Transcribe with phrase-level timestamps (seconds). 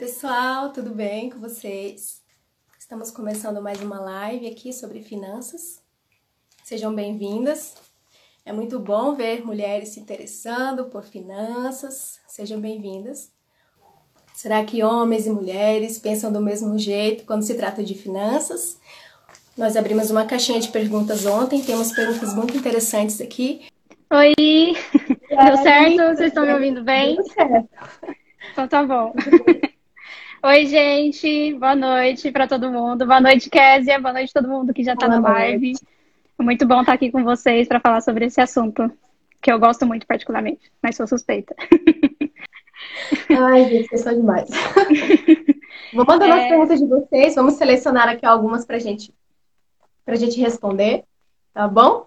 [0.00, 2.22] pessoal, tudo bem com vocês?
[2.78, 5.82] Estamos começando mais uma live aqui sobre finanças.
[6.64, 7.74] Sejam bem-vindas.
[8.42, 12.18] É muito bom ver mulheres se interessando por finanças.
[12.26, 13.30] Sejam bem-vindas.
[14.32, 18.80] Será que homens e mulheres pensam do mesmo jeito quando se trata de finanças?
[19.54, 23.66] Nós abrimos uma caixinha de perguntas ontem, temos perguntas muito interessantes aqui.
[24.10, 24.32] Oi!
[24.34, 26.16] Deu certo?
[26.16, 27.16] Vocês estão me ouvindo bem?
[27.16, 27.68] Deu certo.
[28.50, 29.12] Então tá bom.
[30.42, 31.52] Oi, gente.
[31.54, 33.04] Boa noite para todo mundo.
[33.04, 34.00] Boa noite, Késia.
[34.00, 35.74] Boa noite todo mundo que já está na live.
[36.38, 38.90] É muito bom estar aqui com vocês para falar sobre esse assunto,
[39.38, 41.54] que eu gosto muito particularmente, mas sou suspeita.
[43.28, 44.48] Ai, gente, pessoal demais.
[45.92, 46.42] Vou mandar é...
[46.42, 47.34] as perguntas de vocês.
[47.34, 49.12] Vamos selecionar aqui algumas para gente,
[50.06, 51.04] a gente responder,
[51.52, 52.06] tá bom?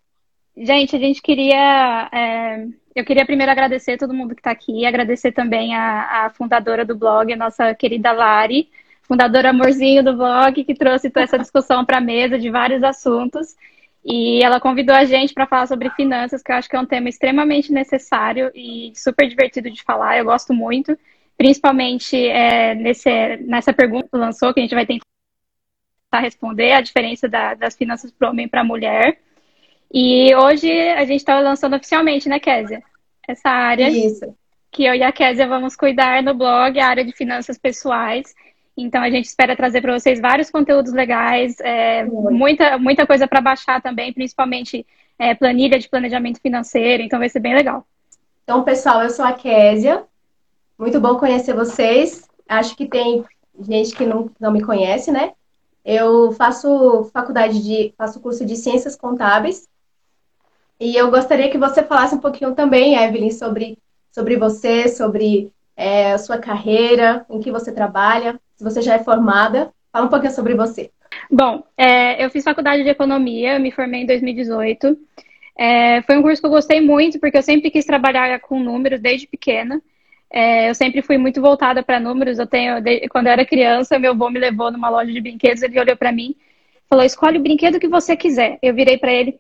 [0.57, 2.09] Gente, a gente queria.
[2.11, 6.85] É eu queria primeiro agradecer todo mundo que está aqui, agradecer também a, a, fundadora
[6.85, 8.69] do blog, a nossa querida Lari,
[9.01, 13.55] fundadora amorzinho do blog, que trouxe toda essa discussão para a mesa de vários assuntos.
[14.05, 16.85] E ela convidou a gente para falar sobre finanças, que eu acho que é um
[16.85, 20.97] tema extremamente necessário e super divertido de falar, eu gosto muito.
[21.37, 25.03] Principalmente é, nesse, nessa pergunta que lançou, que a gente vai tentar
[26.19, 29.19] responder a diferença da, das finanças para o homem e para a mulher.
[29.93, 32.81] E hoje a gente está lançando oficialmente, né, Késia?
[33.27, 34.35] Essa área Isso.
[34.71, 38.33] que eu e a Késia vamos cuidar no blog, a área de finanças pessoais.
[38.75, 43.39] Então a gente espera trazer para vocês vários conteúdos legais, é, muita, muita coisa para
[43.39, 44.83] baixar também, principalmente
[45.19, 47.03] é, planilha de planejamento financeiro.
[47.03, 47.85] Então vai ser bem legal.
[48.43, 50.03] Então, pessoal, eu sou a Késia.
[50.75, 52.27] Muito bom conhecer vocês.
[52.49, 53.23] Acho que tem
[53.59, 55.33] gente que não, não me conhece, né?
[55.85, 59.67] Eu faço faculdade de, faço curso de ciências contábeis
[60.79, 63.77] e eu gostaria que você falasse um pouquinho também, Evelyn, sobre,
[64.11, 69.03] sobre você, sobre é, a sua carreira, em que você trabalha, se você já é
[69.03, 69.71] formada.
[69.91, 70.91] Fala um pouquinho sobre você.
[71.29, 74.97] Bom, é, eu fiz faculdade de economia, me formei em 2018.
[75.57, 78.99] É, foi um curso que eu gostei muito, porque eu sempre quis trabalhar com números
[78.99, 79.81] desde pequena.
[80.31, 82.39] É, eu sempre fui muito voltada para números.
[82.39, 82.77] Eu tenho,
[83.09, 86.11] quando eu era criança, meu avô me levou numa loja de brinquedos, ele olhou para
[86.11, 86.35] mim,
[86.89, 88.57] falou: "Escolhe o brinquedo que você quiser".
[88.61, 89.39] Eu virei para ele: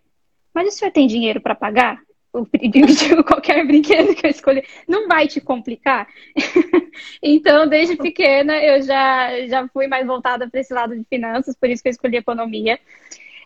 [0.53, 2.01] mas o senhor tem dinheiro para pagar?
[3.27, 6.07] Qualquer brinquedo que eu escolher não vai te complicar.
[7.21, 11.69] então, desde pequena, eu já, já fui mais voltada para esse lado de finanças, por
[11.69, 12.79] isso que eu escolhi economia.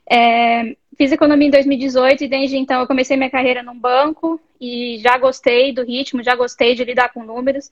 [0.10, 5.00] É, fiz economia em 2018 e desde então eu comecei minha carreira num banco e
[5.00, 7.70] já gostei do ritmo, já gostei de lidar com números.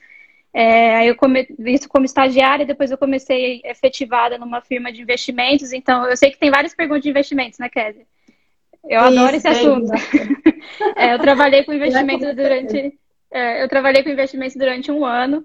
[0.53, 5.73] É, eu come, isso como estagiária, depois eu comecei efetivada numa firma de investimentos.
[5.73, 8.05] Então, eu sei que tem várias perguntas de investimentos, né, Kézia?
[8.87, 9.91] Eu Isso, adoro esse assunto.
[10.95, 12.93] é, eu trabalhei com investimentos durante.
[13.31, 15.43] É, eu trabalhei com investimentos durante um ano,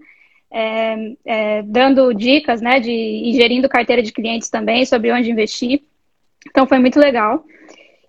[0.51, 5.83] é, é, dando dicas, né, de e gerindo carteira de clientes também sobre onde investir.
[6.49, 7.45] Então foi muito legal.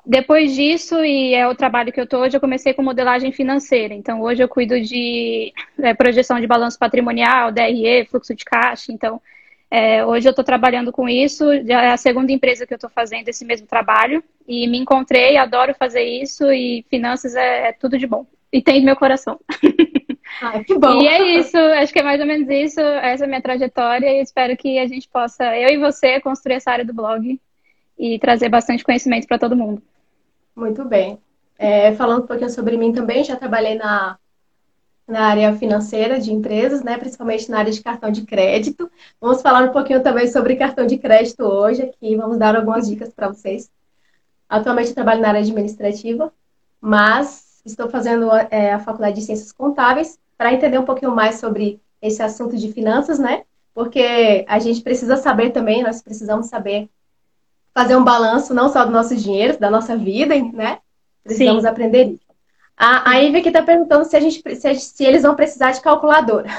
[0.05, 3.93] Depois disso, e é o trabalho que eu estou hoje, eu comecei com modelagem financeira.
[3.93, 8.91] Então, hoje eu cuido de é, projeção de balanço patrimonial, DRE, fluxo de caixa.
[8.91, 9.21] Então,
[9.71, 12.89] é, hoje eu estou trabalhando com isso, já é a segunda empresa que eu estou
[12.89, 17.97] fazendo esse mesmo trabalho e me encontrei, adoro fazer isso e finanças é, é tudo
[17.97, 19.39] de bom e tem meu coração.
[20.65, 20.99] Que bom.
[21.01, 24.09] E é isso, acho que é mais ou menos isso, essa é a minha trajetória
[24.09, 27.39] e espero que a gente possa, eu e você, construir essa área do blog
[27.99, 29.83] e trazer bastante conhecimento para todo mundo.
[30.55, 31.19] Muito bem.
[31.59, 34.17] É, falando um pouquinho sobre mim também, já trabalhei na
[35.11, 38.89] na área financeira de empresas, né, principalmente na área de cartão de crédito.
[39.19, 43.13] Vamos falar um pouquinho também sobre cartão de crédito hoje aqui, vamos dar algumas dicas
[43.13, 43.69] para vocês.
[44.49, 46.33] Atualmente eu trabalho na área administrativa,
[46.79, 51.79] mas estou fazendo é, a faculdade de Ciências Contábeis para entender um pouquinho mais sobre
[52.01, 53.43] esse assunto de finanças, né?
[53.73, 56.89] Porque a gente precisa saber também, nós precisamos saber
[57.73, 60.79] fazer um balanço não só do nosso dinheiro, da nossa vida, né?
[61.23, 61.69] Precisamos Sim.
[61.69, 62.20] aprender isso.
[62.83, 65.79] A, a Ivy que está perguntando se, a gente, se, se, eles vão precisar de
[65.81, 66.49] calculadora.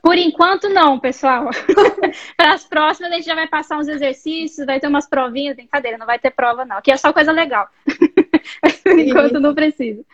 [0.00, 1.50] Por enquanto, não, pessoal.
[2.36, 5.56] Para as próximas, a gente já vai passar uns exercícios, vai ter umas provinhas.
[5.56, 6.76] Brincadeira, não vai ter prova, não.
[6.76, 7.66] Aqui é só coisa legal.
[8.84, 10.04] Por enquanto, não precisa.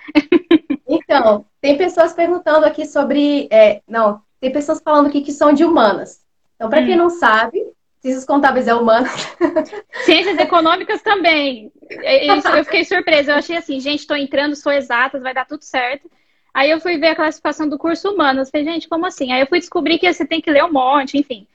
[0.88, 3.46] Então, tem pessoas perguntando aqui sobre.
[3.52, 6.22] É, não, tem pessoas falando aqui que são de humanas.
[6.56, 6.86] Então, para hum.
[6.86, 7.62] quem não sabe,
[8.00, 9.12] Ciências contábeis é humanas.
[10.04, 11.70] Ciências econômicas também.
[11.90, 13.32] Isso, eu fiquei surpresa.
[13.32, 16.10] Eu achei assim, gente, estou entrando, sou exatas, vai dar tudo certo.
[16.52, 18.50] Aí eu fui ver a classificação do curso humanos.
[18.50, 19.32] Falei, gente, como assim?
[19.32, 21.46] Aí eu fui descobrir que você tem que ler um monte, enfim.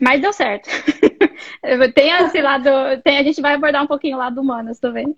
[0.00, 0.68] Mas deu certo.
[1.94, 2.70] tem esse lado,
[3.04, 5.14] tem, a gente vai abordar um pouquinho o lado humanas também.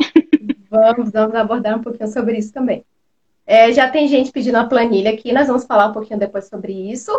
[0.68, 2.84] Vamos, vamos abordar um pouquinho sobre isso também.
[3.46, 6.72] É, já tem gente pedindo a planilha aqui, nós vamos falar um pouquinho depois sobre
[6.72, 7.12] isso.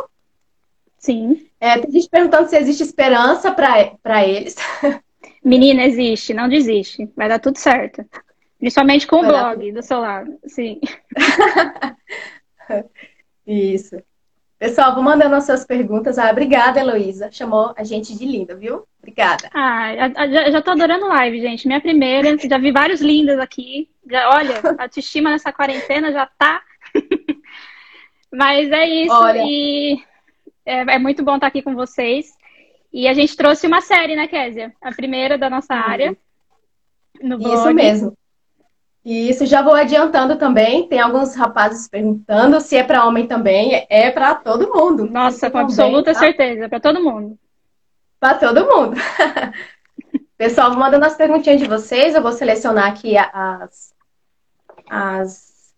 [1.04, 1.46] Sim.
[1.60, 4.56] É, tem gente perguntando se existe esperança para eles.
[5.44, 7.12] Menina, existe, não desiste.
[7.14, 8.06] Vai dar tudo certo.
[8.58, 10.40] Principalmente com o blog do seu lado.
[10.48, 10.80] Sim.
[13.46, 14.02] Isso.
[14.58, 16.18] Pessoal, vou mandando as suas perguntas.
[16.18, 17.30] Ah, obrigada, Heloísa.
[17.30, 18.88] Chamou a gente de linda, viu?
[19.00, 19.50] Obrigada.
[19.54, 19.94] Ah,
[20.32, 21.68] já, já tô adorando live, gente.
[21.68, 22.38] Minha primeira.
[22.38, 23.90] Já vi vários lindas aqui.
[24.10, 26.62] Já, olha, a autoestima nessa quarentena já tá.
[28.32, 29.14] Mas é isso.
[29.14, 29.44] Olha.
[29.46, 30.02] E
[30.66, 32.32] é, é, muito bom estar aqui com vocês.
[32.92, 34.74] E a gente trouxe uma série, né, Késia?
[34.82, 36.16] A primeira da nossa área.
[37.22, 37.56] No blog.
[37.56, 38.18] Isso mesmo.
[39.04, 40.88] E isso já vou adiantando também.
[40.88, 43.86] Tem alguns rapazes perguntando se é para homem também.
[43.90, 45.06] É para todo mundo.
[45.10, 46.20] Nossa, com absoluta tá?
[46.20, 47.38] certeza, para todo mundo.
[48.20, 48.96] Para todo mundo.
[50.38, 52.16] Pessoal, vou mandando as perguntinhas de vocês.
[52.16, 53.94] Eu vou selecionar aqui as,
[54.90, 55.74] as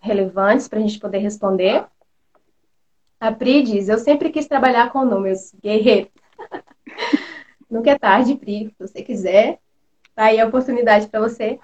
[0.00, 1.84] relevantes para a gente poder responder.
[3.22, 5.54] A Pri diz: Eu sempre quis trabalhar com números.
[5.62, 6.08] Guerreiro.
[7.70, 8.74] Nunca é tarde, Pri.
[8.76, 9.60] Se você quiser,
[10.12, 11.56] tá aí a oportunidade para você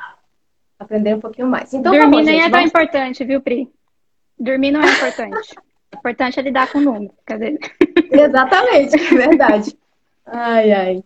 [0.79, 1.75] aprender um pouquinho mais.
[1.75, 3.69] Então, Dormir bom, nem gente, é tão importante, viu, Pri?
[4.39, 5.53] Dormir não é importante.
[5.93, 7.13] o importante é lidar com o número.
[7.27, 7.59] Cadê?
[8.09, 9.77] Exatamente, é verdade.
[10.27, 11.05] Ai, ai.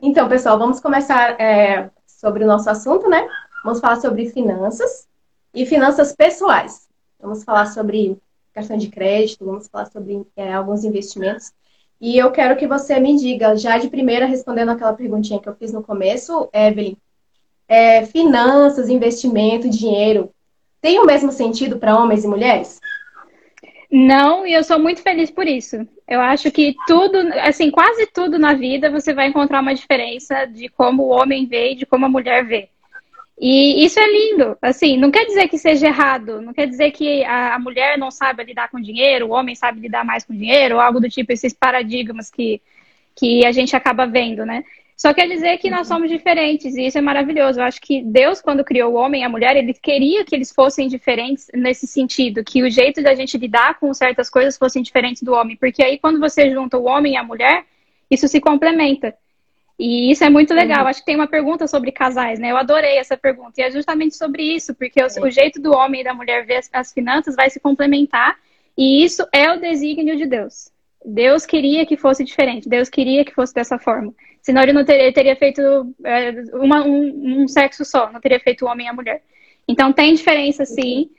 [0.00, 3.28] Então, pessoal, vamos começar é, sobre o nosso assunto, né?
[3.62, 5.06] Vamos falar sobre finanças
[5.52, 6.88] e finanças pessoais.
[7.20, 8.18] Vamos falar sobre
[8.54, 11.52] cartão de crédito, vamos falar sobre é, alguns investimentos.
[12.00, 15.54] E eu quero que você me diga, já de primeira, respondendo aquela perguntinha que eu
[15.54, 16.96] fiz no começo, Evelyn,
[17.68, 20.30] é, finanças, investimento, dinheiro,
[20.80, 22.80] tem o mesmo sentido para homens e mulheres?
[23.90, 25.76] Não, e eu sou muito feliz por isso.
[26.06, 30.68] Eu acho que tudo, assim, quase tudo na vida você vai encontrar uma diferença de
[30.68, 32.68] como o homem vê e de como a mulher vê.
[33.38, 34.56] E isso é lindo.
[34.62, 38.44] Assim, não quer dizer que seja errado, não quer dizer que a, mulher não sabe
[38.44, 41.52] lidar com dinheiro, o homem sabe lidar mais com dinheiro, ou algo do tipo, esses
[41.52, 42.62] paradigmas que,
[43.14, 44.64] que a gente acaba vendo, né?
[44.96, 47.58] Só quer dizer que nós somos diferentes, e isso é maravilhoso.
[47.58, 50.52] Eu acho que Deus, quando criou o homem e a mulher, ele queria que eles
[50.52, 55.22] fossem diferentes nesse sentido, que o jeito da gente lidar com certas coisas fossem diferentes
[55.22, 55.56] do homem.
[55.56, 57.64] Porque aí, quando você junta o homem e a mulher,
[58.08, 59.14] isso se complementa.
[59.78, 60.82] E isso é muito legal.
[60.82, 60.88] Uhum.
[60.88, 62.52] Acho que tem uma pergunta sobre casais, né?
[62.52, 63.60] Eu adorei essa pergunta.
[63.60, 66.56] E é justamente sobre isso, porque o, o jeito do homem e da mulher ver
[66.56, 68.36] as, as finanças vai se complementar.
[68.76, 70.70] E isso é o desígnio de Deus.
[71.04, 72.68] Deus queria que fosse diferente.
[72.68, 74.14] Deus queria que fosse dessa forma.
[74.40, 75.60] Senão ele não teria, teria feito
[76.04, 79.22] é, uma, um, um, sexo só, não teria feito o homem e a mulher.
[79.66, 81.10] Então tem diferença sim.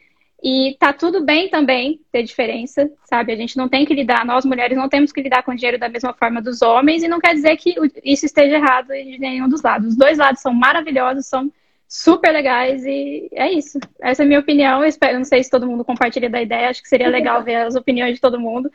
[0.47, 3.33] E tá tudo bem também ter diferença, sabe?
[3.33, 5.89] A gente não tem que lidar, nós mulheres não temos que lidar com dinheiro da
[5.89, 9.63] mesma forma dos homens, e não quer dizer que isso esteja errado de nenhum dos
[9.63, 9.87] lados.
[9.87, 11.51] Os dois lados são maravilhosos, são
[11.87, 13.79] super legais, e é isso.
[13.99, 14.81] Essa é a minha opinião.
[14.81, 17.55] Eu espero, não sei se todo mundo compartilha da ideia, acho que seria legal ver
[17.55, 18.71] as opiniões de todo mundo.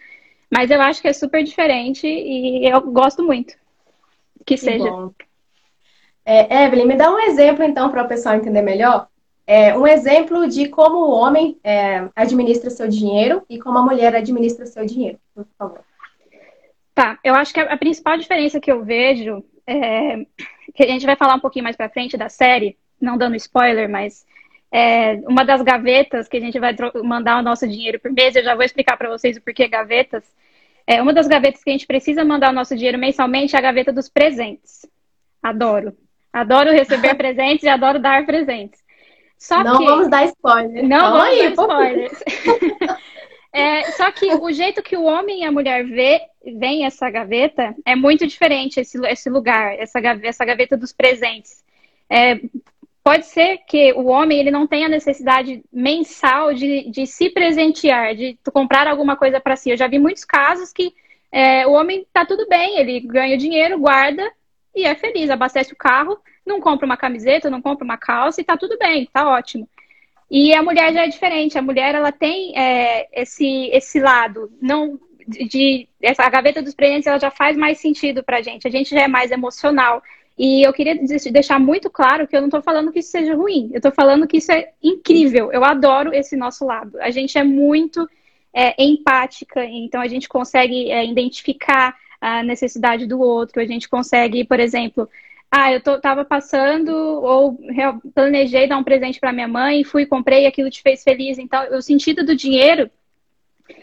[0.51, 3.55] Mas eu acho que é super diferente e eu gosto muito
[4.45, 4.91] que, que seja.
[6.25, 9.07] É, Evelyn, me dá um exemplo, então, para o pessoal entender melhor.
[9.53, 14.15] É, um exemplo de como o homem é, administra seu dinheiro e como a mulher
[14.15, 15.81] administra seu dinheiro, por favor.
[16.95, 20.25] Tá, eu acho que a, principal diferença que eu vejo é
[20.73, 23.91] que a gente vai falar um pouquinho mais para frente da série, não dando spoiler,
[23.91, 24.25] mas
[24.71, 28.45] é, uma das gavetas que a gente vai mandar o nosso dinheiro por mês, eu
[28.45, 30.23] já vou explicar para vocês o porquê gavetas,
[30.87, 33.63] é, uma das gavetas que a gente precisa mandar o nosso dinheiro mensalmente é a
[33.63, 34.87] gaveta dos presentes.
[35.43, 35.93] Adoro.
[36.33, 38.80] Adoro receber presentes e adoro dar presentes.
[39.41, 39.85] Só não que...
[39.87, 40.87] vamos dar spoiler.
[40.87, 42.25] Não Calma vamos aí, dar spoilers.
[43.53, 46.21] é, só que o jeito que o homem e a mulher vê,
[46.59, 51.65] vem essa gaveta é muito diferente, esse, esse lugar, essa gaveta, essa gaveta dos presentes.
[52.11, 52.39] É,
[53.03, 58.39] pode ser que o homem ele não tenha necessidade mensal de, de se presentear, de
[58.53, 59.71] comprar alguma coisa para si.
[59.71, 60.95] Eu já vi muitos casos que
[61.33, 64.31] é, o homem tá tudo bem, ele ganha dinheiro, guarda
[64.75, 66.21] e é feliz, abastece o carro,
[66.51, 69.69] não compra uma camiseta, não compra uma calça e tá tudo bem, tá ótimo.
[70.31, 71.59] E a mulher já é diferente.
[71.59, 77.07] A mulher ela tem é, esse esse lado não de essa a gaveta dos presentes
[77.07, 78.67] ela já faz mais sentido para gente.
[78.67, 80.03] A gente já é mais emocional.
[80.39, 80.99] E eu queria
[81.33, 83.69] deixar muito claro que eu não estou falando que isso seja ruim.
[83.73, 85.53] Eu estou falando que isso é incrível.
[85.53, 86.99] Eu adoro esse nosso lado.
[87.01, 88.09] A gente é muito
[88.53, 93.61] é, empática, então a gente consegue é, identificar a necessidade do outro.
[93.61, 95.09] A gente consegue, por exemplo,
[95.51, 97.59] ah, eu estava passando ou
[98.15, 101.39] planejei dar um presente para minha mãe, fui, comprei, aquilo te fez feliz.
[101.39, 102.91] Então, o sentido do dinheiro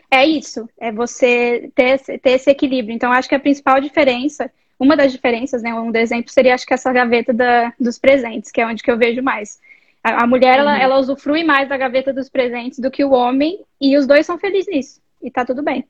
[0.09, 2.95] é isso, é você ter, ter esse equilíbrio.
[2.95, 6.74] Então, acho que a principal diferença uma das diferenças, né, um exemplo seria acho que
[6.74, 9.59] essa gaveta da, dos presentes, que é onde que eu vejo mais.
[10.03, 10.62] A, a mulher, uhum.
[10.62, 14.25] ela, ela usufrui mais da gaveta dos presentes do que o homem, e os dois
[14.25, 15.01] são felizes nisso.
[15.21, 15.83] E tá tudo bem.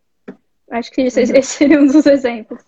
[0.71, 2.63] Acho que esse, esse seria um dos exemplos.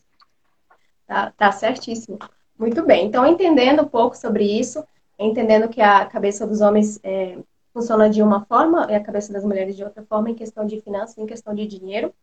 [1.07, 2.19] Tá, tá certíssimo.
[2.59, 3.05] Muito bem.
[3.05, 4.83] Então, entendendo um pouco sobre isso,
[5.17, 7.37] entendendo que a cabeça dos homens é,
[7.73, 10.81] funciona de uma forma e a cabeça das mulheres de outra forma em questão de
[10.81, 12.13] finanças, em questão de dinheiro.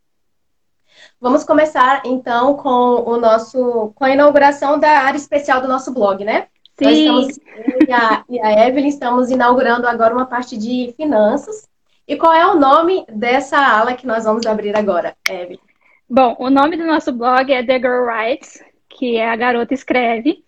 [1.18, 6.22] Vamos começar então com o nosso com a inauguração da área especial do nosso blog,
[6.24, 6.48] né?
[6.78, 7.08] Sim.
[7.08, 11.66] Nós estamos, e, a, e a Evelyn estamos inaugurando agora uma parte de finanças.
[12.06, 15.58] E qual é o nome dessa ala que nós vamos abrir agora, Evelyn?
[16.08, 18.62] Bom, o nome do nosso blog é The Girl Writes,
[18.96, 20.44] que é a garota escreve.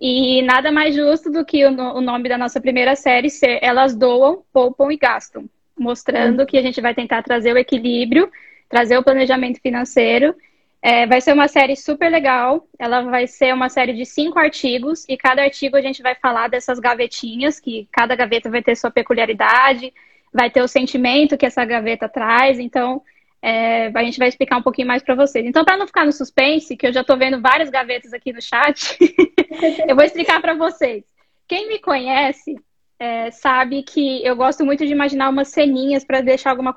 [0.00, 3.94] E nada mais justo do que o, o nome da nossa primeira série ser Elas
[3.94, 5.44] Doam, Poupam e Gastam,
[5.78, 6.46] mostrando uhum.
[6.46, 8.30] que a gente vai tentar trazer o equilíbrio,
[8.68, 10.34] trazer o planejamento financeiro
[10.82, 12.66] é, vai ser uma série super legal.
[12.76, 16.48] Ela vai ser uma série de cinco artigos e cada artigo a gente vai falar
[16.48, 19.94] dessas gavetinhas, que cada gaveta vai ter sua peculiaridade,
[20.34, 22.58] vai ter o sentimento que essa gaveta traz.
[22.58, 23.00] Então,
[23.42, 25.44] é, a gente vai explicar um pouquinho mais para vocês.
[25.44, 28.40] Então, para não ficar no suspense, que eu já estou vendo várias gavetas aqui no
[28.40, 28.96] chat,
[29.88, 31.04] eu vou explicar para vocês.
[31.48, 32.54] Quem me conhece
[33.00, 36.76] é, sabe que eu gosto muito de imaginar umas ceninhas para deixar algumas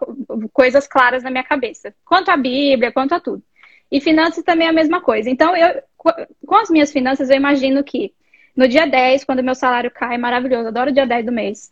[0.51, 3.43] coisas claras na minha cabeça, quanto à Bíblia, quanto a tudo.
[3.91, 5.29] E finanças também é a mesma coisa.
[5.29, 8.11] Então, eu, com as minhas finanças, eu imagino que
[8.55, 11.69] no dia 10, quando meu salário cai, maravilhoso, adoro o dia 10 do mês,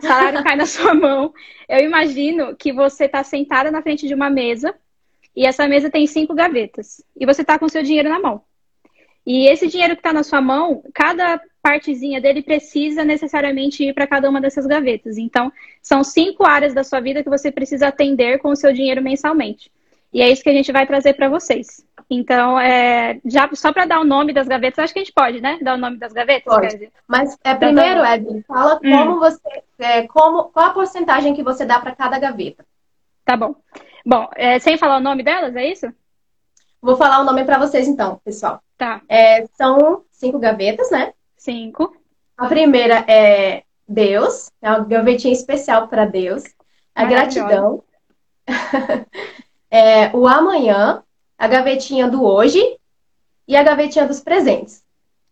[0.00, 1.32] salário cai na sua mão,
[1.68, 4.74] eu imagino que você está sentada na frente de uma mesa
[5.36, 8.42] e essa mesa tem cinco gavetas e você está com seu dinheiro na mão.
[9.26, 14.06] E esse dinheiro que está na sua mão, cada partezinha dele precisa necessariamente ir para
[14.06, 15.16] cada uma dessas gavetas.
[15.16, 15.50] Então,
[15.82, 19.72] são cinco áreas da sua vida que você precisa atender com o seu dinheiro mensalmente.
[20.12, 21.84] E é isso que a gente vai trazer para vocês.
[22.08, 25.40] Então, é, já só para dar o nome das gavetas, acho que a gente pode,
[25.40, 25.58] né?
[25.62, 26.52] Dar o nome das gavetas?
[26.52, 26.92] Pode.
[27.06, 28.90] Mas é, primeiro, Evelyn, fala hum.
[28.90, 32.64] como você, é, como, qual a porcentagem que você dá para cada gaveta.
[33.24, 33.54] Tá bom.
[34.04, 35.86] Bom, é, sem falar o nome delas, é isso?
[36.80, 38.60] Vou falar o nome para vocês então, pessoal.
[38.76, 39.00] Tá.
[39.08, 41.14] É, são cinco gavetas, né?
[41.36, 41.96] Cinco.
[42.36, 46.42] A primeira é Deus, é uma gavetinha especial para Deus.
[46.94, 47.82] A gratidão.
[49.70, 51.02] é, o amanhã,
[51.38, 52.60] a gavetinha do hoje
[53.46, 54.82] e a gavetinha dos presentes.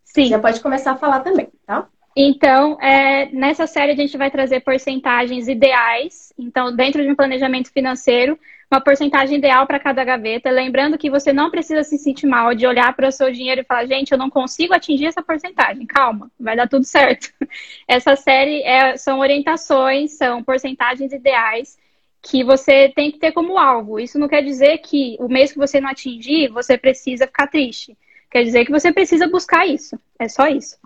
[0.05, 0.27] Sim.
[0.27, 1.89] Já pode começar a falar também, tá?
[2.15, 6.33] Então, é, nessa série a gente vai trazer porcentagens ideais.
[6.39, 8.39] Então, dentro de um planejamento financeiro,
[8.71, 10.51] uma porcentagem ideal para cada gaveta.
[10.51, 13.65] Lembrando que você não precisa se sentir mal de olhar para o seu dinheiro e
[13.65, 15.87] falar, gente, eu não consigo atingir essa porcentagem.
[15.87, 17.33] Calma, vai dar tudo certo.
[17.89, 21.79] Essa série é, são orientações, são porcentagens ideais
[22.23, 23.99] que você tem que ter como alvo.
[23.99, 27.99] Isso não quer dizer que o mês que você não atingir, você precisa ficar triste.
[28.31, 29.99] Quer dizer que você precisa buscar isso.
[30.19, 30.77] É só isso.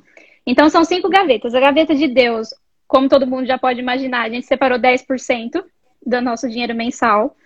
[0.46, 1.54] Então, são cinco gavetas.
[1.54, 2.54] A gaveta de Deus,
[2.88, 5.62] como todo mundo já pode imaginar, a gente separou 10%
[6.04, 7.36] do nosso dinheiro mensal.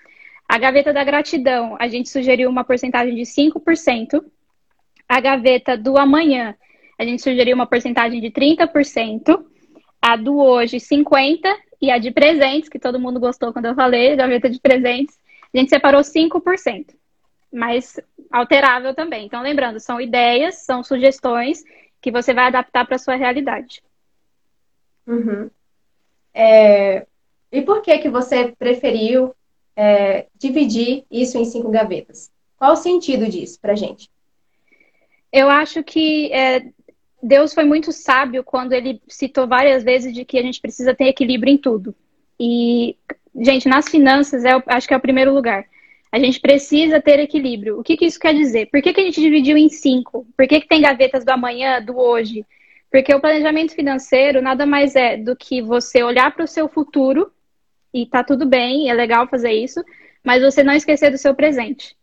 [0.49, 4.23] A gaveta da gratidão, a gente sugeriu uma porcentagem de 5%.
[5.09, 6.55] A gaveta do amanhã,
[6.97, 9.45] a gente sugeriu uma porcentagem de 30%.
[10.01, 11.57] A do hoje, 50%.
[11.81, 15.19] E a de presentes, que todo mundo gostou quando eu falei, gaveta de presentes,
[15.53, 16.95] a gente separou 5%.
[17.53, 17.99] Mas
[18.31, 19.27] alterável também.
[19.27, 21.65] Então, lembrando, são ideias, são sugestões
[22.01, 23.83] que você vai adaptar para a sua realidade.
[25.07, 25.51] Uhum.
[26.33, 27.07] É...
[27.51, 29.35] E por que, que você preferiu
[29.75, 32.31] é, dividir isso em cinco gavetas?
[32.57, 34.09] Qual o sentido disso para gente?
[35.33, 36.71] Eu acho que é,
[37.23, 41.05] Deus foi muito sábio quando ele citou várias vezes de que a gente precisa ter
[41.05, 41.95] equilíbrio em tudo.
[42.39, 42.97] E,
[43.41, 45.65] gente, nas finanças, é, acho que é o primeiro lugar.
[46.11, 47.79] A gente precisa ter equilíbrio.
[47.79, 48.67] O que, que isso quer dizer?
[48.67, 50.27] Por que, que a gente dividiu em cinco?
[50.37, 52.45] Por que, que tem gavetas do amanhã, do hoje?
[52.91, 57.31] Porque o planejamento financeiro nada mais é do que você olhar para o seu futuro,
[57.93, 59.83] e tá tudo bem, é legal fazer isso,
[60.25, 61.97] mas você não esquecer do seu presente.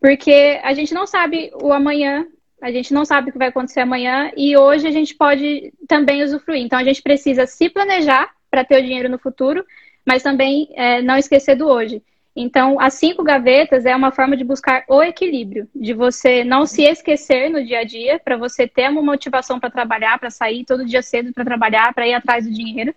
[0.00, 2.26] Porque a gente não sabe o amanhã,
[2.62, 6.22] a gente não sabe o que vai acontecer amanhã e hoje a gente pode também
[6.22, 6.62] usufruir.
[6.62, 9.66] Então a gente precisa se planejar para ter o dinheiro no futuro,
[10.06, 12.00] mas também é, não esquecer do hoje.
[12.34, 16.82] Então, as cinco gavetas é uma forma de buscar o equilíbrio, de você não se
[16.82, 20.86] esquecer no dia a dia, para você ter uma motivação para trabalhar, para sair todo
[20.86, 22.94] dia cedo para trabalhar, para ir atrás do dinheiro,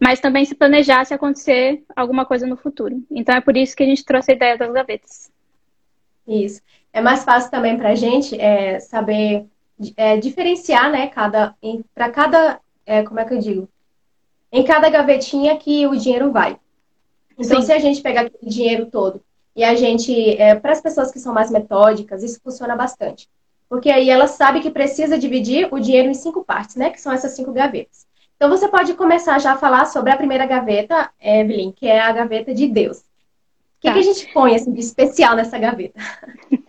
[0.00, 3.00] mas também se planejar se acontecer alguma coisa no futuro.
[3.08, 5.30] Então, é por isso que a gente trouxe a ideia das gavetas.
[6.26, 6.60] Isso
[6.92, 9.46] é mais fácil também para a gente é, saber
[9.96, 11.54] é, diferenciar, né, cada,
[11.94, 13.68] para cada, é, como é que eu digo,
[14.50, 16.58] em cada gavetinha que o dinheiro vai.
[17.38, 17.66] Então, Sim.
[17.66, 19.22] se a gente pegar aquele dinheiro todo
[19.56, 23.28] e a gente, é, para as pessoas que são mais metódicas, isso funciona bastante.
[23.68, 26.90] Porque aí ela sabe que precisa dividir o dinheiro em cinco partes, né?
[26.90, 28.06] Que são essas cinco gavetas.
[28.36, 32.12] Então, você pode começar já a falar sobre a primeira gaveta, Evelyn, que é a
[32.12, 33.02] gaveta de Deus.
[33.82, 33.94] Que, tá.
[33.94, 36.00] que a gente põe assim, de especial nessa gaveta?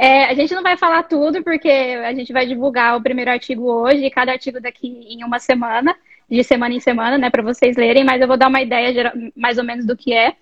[0.00, 3.64] É, a gente não vai falar tudo, porque a gente vai divulgar o primeiro artigo
[3.64, 5.96] hoje, e cada artigo daqui em uma semana,
[6.30, 9.58] de semana em semana, né, para vocês lerem, mas eu vou dar uma ideia mais
[9.58, 10.36] ou menos do que é.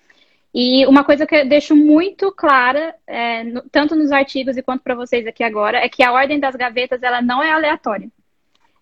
[0.53, 4.83] E uma coisa que eu deixo muito clara, é, no, tanto nos artigos e quanto
[4.83, 8.11] para vocês aqui agora, é que a ordem das gavetas ela não é aleatória.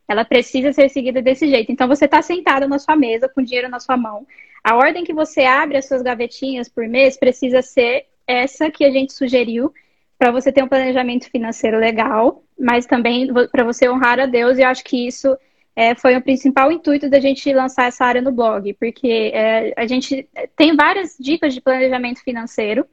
[0.09, 1.71] Ela precisa ser seguida desse jeito.
[1.71, 4.27] Então você está sentado na sua mesa com dinheiro na sua mão.
[4.65, 8.89] A ordem que você abre as suas gavetinhas por mês precisa ser essa que a
[8.89, 9.72] gente sugeriu
[10.17, 14.57] para você ter um planejamento financeiro legal, mas também para você honrar a Deus.
[14.57, 15.38] E eu acho que isso
[15.75, 19.86] é, foi o principal intuito da gente lançar essa área no blog, porque é, a
[19.86, 22.88] gente tem várias dicas de planejamento financeiro.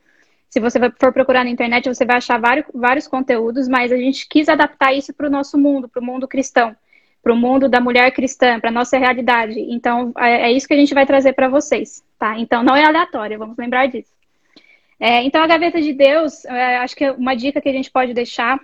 [0.50, 4.28] Se você for procurar na internet, você vai achar vários, vários conteúdos, mas a gente
[4.28, 6.76] quis adaptar isso para o nosso mundo, para o mundo cristão,
[7.22, 9.58] para o mundo da mulher cristã, para a nossa realidade.
[9.58, 12.38] Então, é, é, isso que a gente vai trazer para vocês, tá?
[12.38, 14.10] Então, não é aleatório, vamos lembrar disso.
[14.98, 18.12] É, então, a gaveta de Deus, é, acho que uma dica que a gente pode
[18.12, 18.60] deixar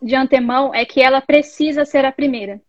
[0.00, 2.60] de antemão é que ela precisa ser a primeira.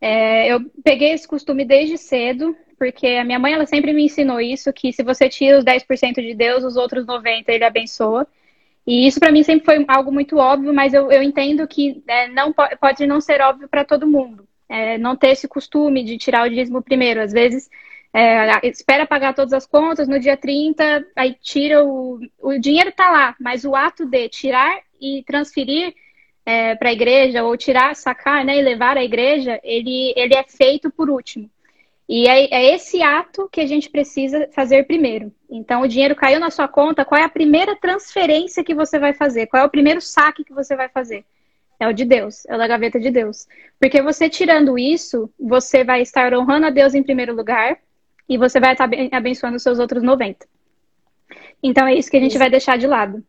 [0.00, 4.40] É, eu peguei esse costume desde cedo, porque a minha mãe ela sempre me ensinou
[4.40, 8.26] isso, que se você tira os 10% de Deus, os outros 90% ele abençoa.
[8.86, 12.28] E isso para mim sempre foi algo muito óbvio, mas eu, eu entendo que é,
[12.28, 14.48] não pode não ser óbvio para todo mundo.
[14.68, 17.20] É, não ter esse costume de tirar o dízimo primeiro.
[17.20, 17.68] Às vezes
[18.12, 22.20] é, espera pagar todas as contas, no dia 30, aí tira o.
[22.40, 25.94] O dinheiro está lá, mas o ato de tirar e transferir
[26.44, 30.42] é, para a igreja, ou tirar, sacar né, e levar à igreja, ele, ele é
[30.42, 31.48] feito por último.
[32.12, 35.32] E é, é, esse ato que a gente precisa fazer primeiro.
[35.48, 39.14] Então, o dinheiro caiu na sua conta, qual é a primeira transferência que você vai
[39.14, 39.46] fazer?
[39.46, 41.24] Qual é o primeiro saque que você vai fazer?
[41.78, 43.46] É o de Deus, é o da gaveta de Deus.
[43.78, 47.78] Porque você tirando isso, você vai estar honrando a Deus em primeiro lugar,
[48.28, 50.48] e você vai estar abençoando os seus outros 90.
[51.62, 52.40] Então é isso que a gente isso.
[52.40, 53.24] vai deixar de lado.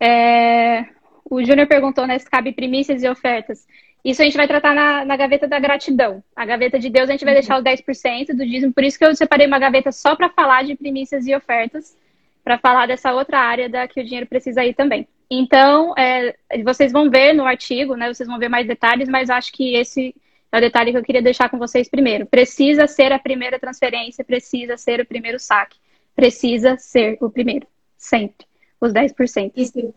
[0.00, 0.86] É...
[1.30, 3.64] O Júnior perguntou né, se cabe primícias e ofertas.
[4.08, 6.24] Isso a gente vai tratar na, na, gaveta da gratidão.
[6.34, 8.72] A gaveta de Deus a gente vai deixar os 10% do dízimo.
[8.72, 11.94] Por isso que eu separei uma gaveta só para falar de primícias e ofertas,
[12.42, 15.06] para falar dessa outra área da que o dinheiro precisa ir também.
[15.30, 18.08] Então, é, vocês vão ver no artigo, né?
[18.08, 20.14] Vocês vão ver mais detalhes, mas acho que esse
[20.50, 22.24] é o detalhe que eu queria deixar com vocês primeiro.
[22.24, 25.76] Precisa ser a primeira transferência, precisa ser o primeiro saque.
[26.16, 27.66] Precisa ser o primeiro.
[27.98, 28.46] Sempre.
[28.80, 29.52] Os 10%.
[29.54, 29.94] Isso.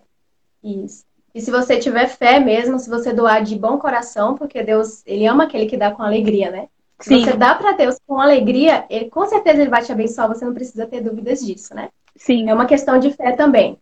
[0.62, 1.06] Isso.
[1.34, 5.26] E se você tiver fé mesmo, se você doar de bom coração, porque Deus, ele
[5.26, 6.68] ama aquele que dá com alegria, né?
[7.00, 7.24] Se Sim.
[7.24, 10.54] você dá para Deus com alegria, ele, com certeza ele vai te abençoar, você não
[10.54, 11.90] precisa ter dúvidas disso, né?
[12.16, 12.50] Sim.
[12.50, 13.78] É uma questão de fé também.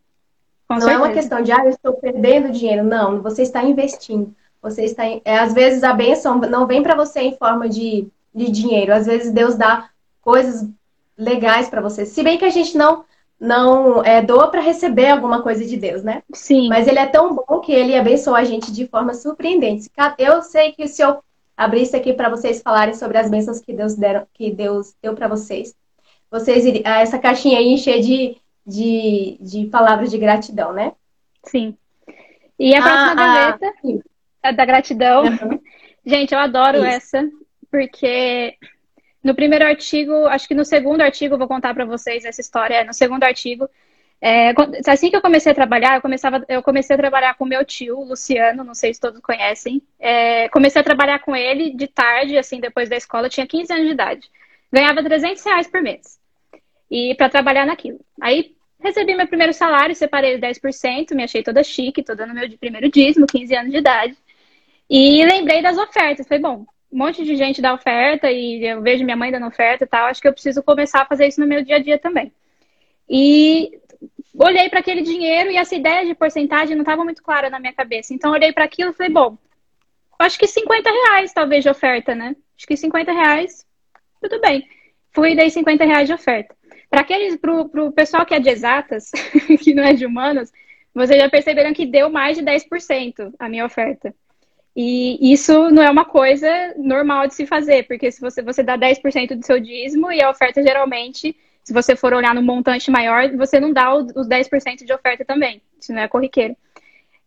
[0.67, 0.99] Com não certeza.
[0.99, 2.83] é uma questão de, ah, eu estou perdendo dinheiro.
[2.83, 4.33] Não, você está investindo.
[4.61, 8.07] Você está, em, é, às vezes a bênção não vem para você em forma de,
[8.33, 8.93] de dinheiro.
[8.93, 9.89] Às vezes Deus dá
[10.21, 10.69] coisas
[11.17, 12.05] legais para você.
[12.05, 13.03] Se bem que a gente não
[13.39, 16.21] não é, doa para receber alguma coisa de Deus, né?
[16.33, 16.67] Sim.
[16.67, 19.89] Mas ele é tão bom que ele abençoa a gente de forma surpreendente.
[20.17, 21.23] Eu sei que se eu
[21.55, 25.27] abrisse aqui para vocês falarem sobre as bênçãos que Deus deram, que Deus deu para
[25.27, 25.73] vocês,
[26.29, 30.93] vocês ah, essa caixinha aí encher de, de, de palavras de gratidão, né?
[31.43, 31.77] Sim.
[32.57, 33.73] E a próxima ah, gaveta.
[34.43, 35.23] Ah, é da gratidão.
[35.23, 35.59] Uhum.
[36.05, 36.85] Gente, eu adoro Isso.
[36.85, 37.29] essa,
[37.71, 38.55] porque
[39.23, 42.83] no primeiro artigo, acho que no segundo artigo, vou contar para vocês essa história.
[42.83, 43.69] No segundo artigo,
[44.21, 44.53] é,
[44.87, 48.01] assim que eu comecei a trabalhar, eu, começava, eu comecei a trabalhar com meu tio,
[48.01, 49.81] Luciano, não sei se todos conhecem.
[49.99, 53.85] É, comecei a trabalhar com ele de tarde, assim, depois da escola, tinha 15 anos
[53.85, 54.29] de idade.
[54.71, 56.19] Ganhava 300 reais por mês.
[56.91, 57.99] E para trabalhar naquilo.
[58.21, 62.89] Aí recebi meu primeiro salário, separei 10%, me achei toda chique, toda no meu primeiro
[62.89, 64.17] dízimo, 15 anos de idade.
[64.89, 66.27] E lembrei das ofertas.
[66.27, 69.83] Falei, bom, um monte de gente dá oferta e eu vejo minha mãe dando oferta
[69.83, 70.05] e tal.
[70.05, 72.33] Acho que eu preciso começar a fazer isso no meu dia a dia também.
[73.09, 73.79] E
[74.35, 77.73] olhei para aquele dinheiro e essa ideia de porcentagem não estava muito clara na minha
[77.73, 78.13] cabeça.
[78.13, 79.37] Então olhei para aquilo e falei, bom,
[80.17, 82.35] acho que 50 reais talvez de oferta, né?
[82.57, 83.65] Acho que 50 reais,
[84.21, 84.67] tudo bem.
[85.11, 86.55] Fui e dei 50 reais de oferta.
[86.89, 89.11] Para aqueles, pro, pro pessoal que é de exatas,
[89.61, 90.51] que não é de humanos,
[90.93, 94.13] vocês já perceberam que deu mais de 10% a minha oferta.
[94.81, 98.77] E isso não é uma coisa normal de se fazer, porque se você, você dá
[98.77, 103.29] 10% do seu dízimo e a oferta geralmente, se você for olhar no montante maior,
[103.35, 105.61] você não dá os 10% de oferta também.
[105.77, 106.55] Isso não é corriqueiro.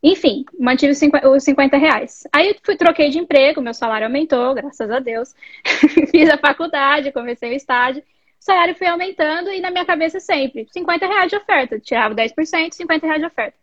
[0.02, 2.26] Enfim, mantive os 50 reais.
[2.32, 5.34] Aí fui, troquei de emprego, meu salário aumentou, graças a Deus.
[6.10, 8.00] Fiz a faculdade, comecei o estágio.
[8.00, 8.04] O
[8.42, 11.78] salário foi aumentando e na minha cabeça sempre, 50 reais de oferta.
[11.78, 13.58] Tirava 10%, 50 reais de oferta.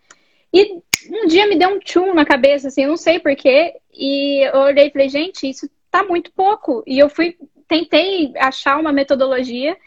[0.54, 0.82] E
[1.12, 3.76] um dia me deu um tchum na cabeça, assim, eu não sei porquê.
[3.94, 6.84] E eu olhei e falei, gente, isso tá muito pouco.
[6.86, 9.78] E eu fui, tentei achar uma metodologia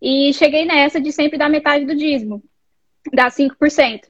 [0.00, 2.42] e cheguei nessa de sempre dar metade do dízimo.
[3.12, 4.02] Dá 5%.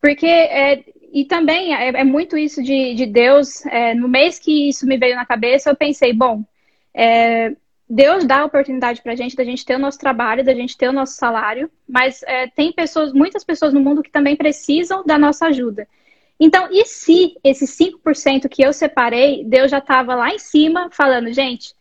[0.00, 4.68] Porque, é, e também é, é, muito isso de, de Deus, é, no mês que
[4.68, 6.44] isso me veio na cabeça, eu pensei, bom,
[6.92, 7.54] é,
[7.88, 10.76] Deus dá a oportunidade para a gente da gente ter o nosso trabalho, da gente
[10.76, 15.04] ter o nosso salário, mas é, tem pessoas, muitas pessoas no mundo que também precisam
[15.04, 15.86] da nossa ajuda.
[16.40, 21.32] Então, e se esses 5% que eu separei, Deus já estava lá em cima falando,
[21.32, 21.74] gente,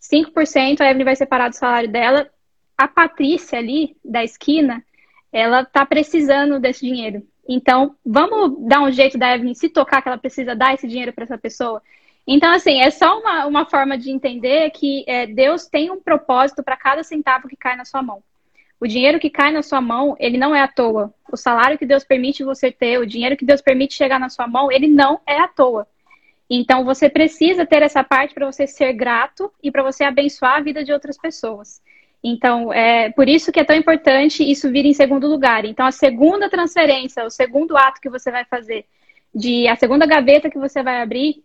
[0.00, 2.28] 5% a Evelyn vai separar do salário dela.
[2.76, 4.84] A Patrícia ali, da esquina,
[5.32, 7.26] ela está precisando desse dinheiro.
[7.48, 11.12] Então, vamos dar um jeito da Evelyn se tocar que ela precisa dar esse dinheiro
[11.12, 11.80] para essa pessoa.
[12.26, 16.62] Então, assim, é só uma, uma forma de entender que é, Deus tem um propósito
[16.62, 18.22] para cada centavo que cai na sua mão.
[18.80, 21.12] O dinheiro que cai na sua mão, ele não é à toa.
[21.30, 24.46] O salário que Deus permite você ter, o dinheiro que Deus permite chegar na sua
[24.46, 25.86] mão, ele não é à toa.
[26.48, 30.60] Então, você precisa ter essa parte para você ser grato e para você abençoar a
[30.60, 31.82] vida de outras pessoas.
[32.22, 35.66] Então, é por isso que é tão importante isso vir em segundo lugar.
[35.66, 38.86] Então, a segunda transferência, o segundo ato que você vai fazer,
[39.34, 41.43] de a segunda gaveta que você vai abrir,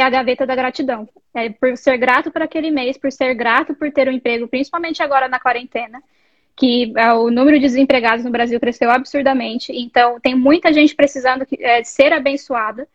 [0.00, 1.08] é a gaveta da gratidão.
[1.34, 5.02] É por ser grato por aquele mês, por ser grato por ter um emprego, principalmente
[5.02, 6.02] agora na quarentena,
[6.56, 9.72] que é, o número de desempregados no Brasil cresceu absurdamente.
[9.72, 12.86] Então, tem muita gente precisando é, ser abençoada,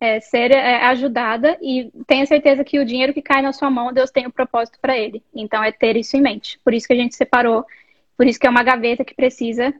[0.00, 3.92] é, ser é, ajudada, e tenha certeza que o dinheiro que cai na sua mão,
[3.92, 5.22] Deus tem um propósito para ele.
[5.34, 6.60] Então, é ter isso em mente.
[6.64, 7.64] Por isso que a gente separou,
[8.16, 9.74] por isso que é uma gaveta que precisa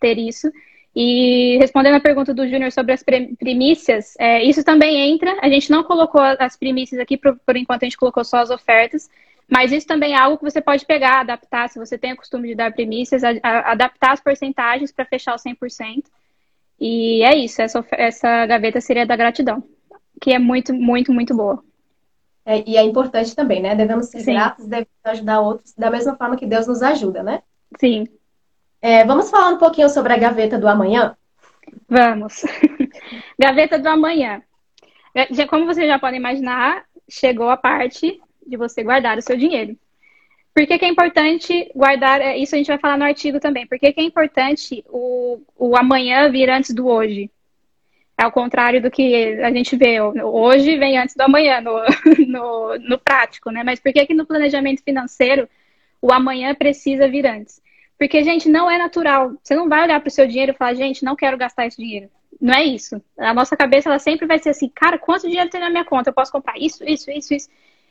[0.00, 0.50] ter isso.
[0.94, 5.38] E respondendo a pergunta do Júnior sobre as primícias, é, isso também entra.
[5.40, 8.50] A gente não colocou as primícias aqui, por, por, enquanto a gente colocou só as
[8.50, 9.08] ofertas,
[9.48, 12.48] mas isso também é algo que você pode pegar, adaptar, se você tem o costume
[12.48, 16.04] de dar primícias, a, a, adaptar as porcentagens para fechar o 100%.
[16.80, 19.62] E é isso, essa, essa gaveta seria da gratidão,
[20.20, 21.62] que é muito, muito, muito boa.
[22.44, 23.76] É, e é importante também, né?
[23.76, 24.32] Devemos ser Sim.
[24.32, 27.42] gratos, devemos ajudar outros da mesma forma que Deus nos ajuda, né?
[27.78, 28.08] Sim.
[28.82, 31.16] É, vamos falar um pouquinho sobre a gaveta do amanhã?
[31.88, 32.42] Vamos.
[33.38, 34.42] gaveta do amanhã.
[35.14, 39.76] É, como vocês já podem imaginar, chegou a parte de você guardar o seu dinheiro.
[40.54, 42.20] Por que, que, é importante guardar?
[42.20, 43.66] É, isso a gente vai falar no artigo também.
[43.66, 47.30] Por que, que é importante o, o amanhã vir antes do hoje?
[48.18, 50.00] É ao contrário do que a gente vê.
[50.00, 51.80] Hoje vem antes do amanhã, no,
[52.26, 53.62] no, no prático, né?
[53.62, 55.48] Mas por que, que no planejamento financeiro
[56.02, 57.60] o amanhã precisa vir antes?
[58.00, 59.34] Porque, gente, não é natural.
[59.42, 61.76] Você não vai olhar para o seu dinheiro e falar, gente, não quero gastar esse
[61.76, 62.08] dinheiro.
[62.40, 62.98] Não é isso.
[63.18, 66.08] A nossa cabeça ela sempre vai ser assim, cara, quanto dinheiro tem na minha conta?
[66.08, 67.50] Eu posso comprar isso, isso, isso, isso.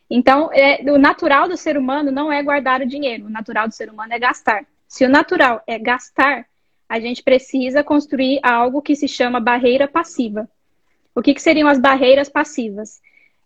[0.10, 3.28] Então, é, o natural do ser humano não é guardar o dinheiro.
[3.28, 4.66] O natural do ser humano é gastar.
[4.88, 6.48] Se o natural é gastar,
[6.90, 10.50] a gente precisa construir algo que se chama barreira passiva.
[11.14, 13.00] O que, que seriam as barreiras passivas?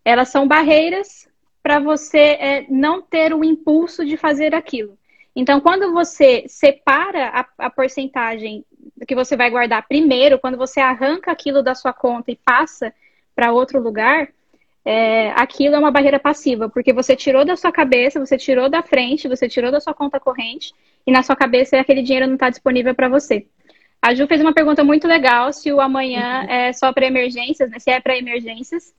[0.06, 1.28] Elas são barreiras
[1.62, 4.98] para você é, não ter o impulso de fazer aquilo.
[5.36, 8.64] Então, quando você separa a, a porcentagem
[9.08, 12.94] que você vai guardar primeiro, quando você arranca aquilo da sua conta e passa
[13.36, 14.30] para outro lugar,
[14.86, 18.84] é, aquilo é uma barreira passiva, porque você tirou da sua cabeça, você tirou da
[18.84, 20.74] frente, você tirou da sua conta corrente,
[21.08, 23.48] e na sua cabeça aquele dinheiro não está disponível para você.
[24.02, 26.50] A Ju fez uma pergunta muito legal se o amanhã uhum.
[26.50, 27.80] é só para emergências, né?
[27.80, 28.94] Se é para emergências.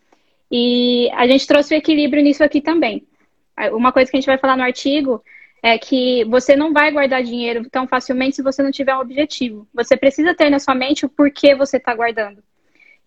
[0.50, 3.06] E a gente trouxe o equilíbrio nisso aqui também.
[3.72, 5.22] Uma coisa que a gente vai falar no artigo
[5.66, 9.66] é que você não vai guardar dinheiro tão facilmente se você não tiver um objetivo.
[9.72, 12.44] Você precisa ter na sua mente o porquê você está guardando.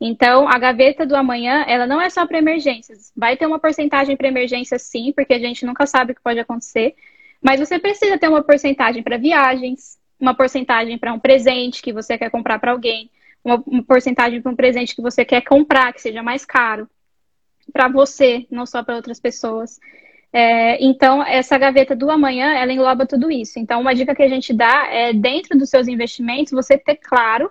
[0.01, 3.13] Então, a gaveta do amanhã, ela não é só para emergências.
[3.15, 6.39] Vai ter uma porcentagem para emergências, sim, porque a gente nunca sabe o que pode
[6.39, 6.95] acontecer.
[7.39, 12.17] Mas você precisa ter uma porcentagem para viagens, uma porcentagem para um presente que você
[12.17, 13.11] quer comprar para alguém,
[13.43, 16.89] uma, uma porcentagem para um presente que você quer comprar, que seja mais caro,
[17.71, 19.79] para você, não só para outras pessoas.
[20.31, 23.59] É, então, essa gaveta do amanhã, ela engloba tudo isso.
[23.59, 27.49] Então, uma dica que a gente dá é, dentro dos seus investimentos, você ter claro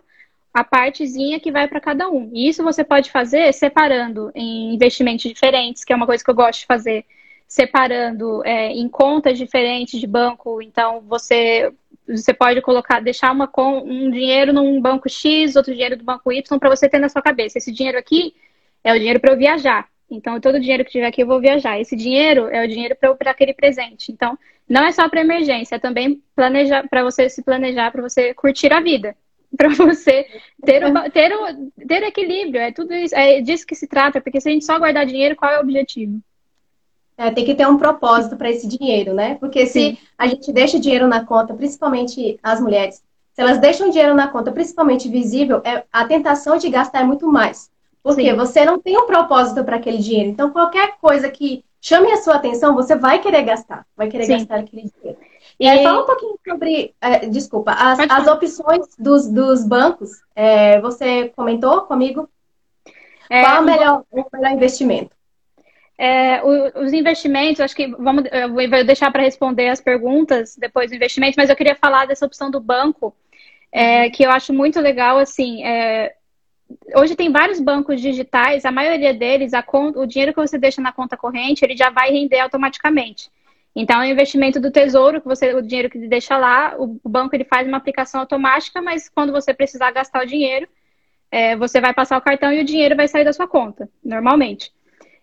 [0.53, 2.31] a partezinha que vai para cada um.
[2.33, 6.35] E isso você pode fazer separando em investimentos diferentes, que é uma coisa que eu
[6.35, 7.05] gosto de fazer,
[7.47, 10.63] separando é, em contas diferentes de banco.
[10.63, 11.73] Então, você
[12.09, 13.51] você pode colocar, deixar uma,
[13.85, 17.21] um dinheiro num banco X, outro dinheiro do banco Y, para você ter na sua
[17.21, 17.59] cabeça.
[17.59, 18.35] Esse dinheiro aqui
[18.85, 19.89] é o dinheiro para eu viajar.
[20.11, 21.81] Então, todo o dinheiro que tiver aqui eu vou viajar.
[21.81, 24.13] Esse dinheiro é o dinheiro para aquele presente.
[24.13, 24.39] Então,
[24.69, 28.73] não é só para emergência, é também planejar para você se planejar, para você curtir
[28.73, 29.17] a vida,
[29.57, 30.27] para você
[30.65, 32.61] ter, o, ter, o, ter equilíbrio.
[32.61, 35.37] É tudo isso, é disso que se trata, porque se a gente só guardar dinheiro,
[35.37, 36.21] qual é o objetivo?
[37.19, 39.37] É, tem que ter um propósito para esse dinheiro, né?
[39.37, 39.99] Porque se Sim.
[40.19, 44.53] a gente deixa dinheiro na conta, principalmente as mulheres, se elas deixam dinheiro na conta,
[44.53, 47.71] principalmente visível, é, a tentação de gastar é muito mais.
[48.07, 48.37] Porque Sim.
[48.37, 50.31] você não tem um propósito para aquele dinheiro.
[50.31, 53.85] Então, qualquer coisa que chame a sua atenção, você vai querer gastar.
[53.97, 54.33] Vai querer Sim.
[54.35, 55.19] gastar aquele dinheiro.
[55.59, 55.67] E...
[55.67, 60.11] É, fala um pouquinho sobre, é, desculpa, as, as opções dos, dos bancos.
[60.37, 62.31] É, você comentou comigo?
[63.29, 65.11] É, Qual é o melhor, o melhor investimento?
[65.99, 70.95] É, os investimentos, acho que vamos, eu vou deixar para responder as perguntas depois do
[70.95, 73.17] investimento, mas eu queria falar dessa opção do banco,
[73.73, 74.11] é, uhum.
[74.13, 75.19] que eu acho muito legal.
[75.19, 76.15] Assim, é,
[76.95, 80.81] hoje tem vários bancos digitais, a maioria deles, a conta, o dinheiro que você deixa
[80.81, 83.31] na conta corrente, ele já vai render automaticamente.
[83.75, 87.09] Então, é um investimento do tesouro, que você, o dinheiro que deixa lá, o, o
[87.09, 90.67] banco ele faz uma aplicação automática, mas quando você precisar gastar o dinheiro,
[91.31, 94.73] é, você vai passar o cartão e o dinheiro vai sair da sua conta, normalmente.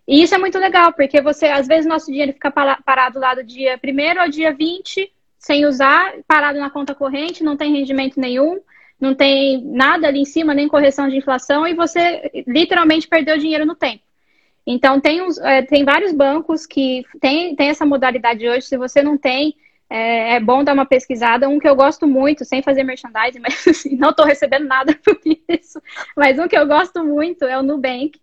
[0.08, 3.44] E isso é muito legal, porque você, às vezes, nosso dinheiro fica parado lá do
[3.44, 8.62] dia 1 ao dia 20, sem usar, parado na conta corrente, não tem rendimento nenhum,
[9.04, 13.66] não tem nada ali em cima, nem correção de inflação, e você literalmente perdeu dinheiro
[13.66, 14.02] no tempo.
[14.66, 18.66] Então, tem, uns, é, tem vários bancos que tem, tem essa modalidade hoje.
[18.66, 19.56] Se você não tem,
[19.90, 21.50] é, é, bom dar uma pesquisada.
[21.50, 25.20] Um que eu gosto muito, sem fazer merchandising, mas assim, não estou recebendo nada por
[25.50, 25.82] isso.
[26.16, 28.18] Mas um que eu gosto muito é o Nubank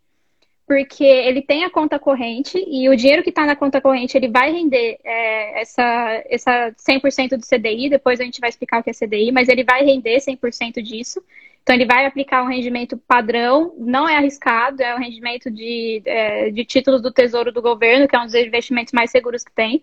[0.70, 4.28] porque ele tem a conta corrente e o dinheiro que está na conta corrente ele
[4.28, 8.90] vai render é, essa, essa 100% do CDI, depois a gente vai explicar o que
[8.90, 11.20] é CDI, mas ele vai render 100% disso.
[11.60, 16.50] Então ele vai aplicar um rendimento padrão, não é arriscado, é um rendimento de, é,
[16.50, 19.82] de títulos do Tesouro do Governo, que é um dos investimentos mais seguros que tem.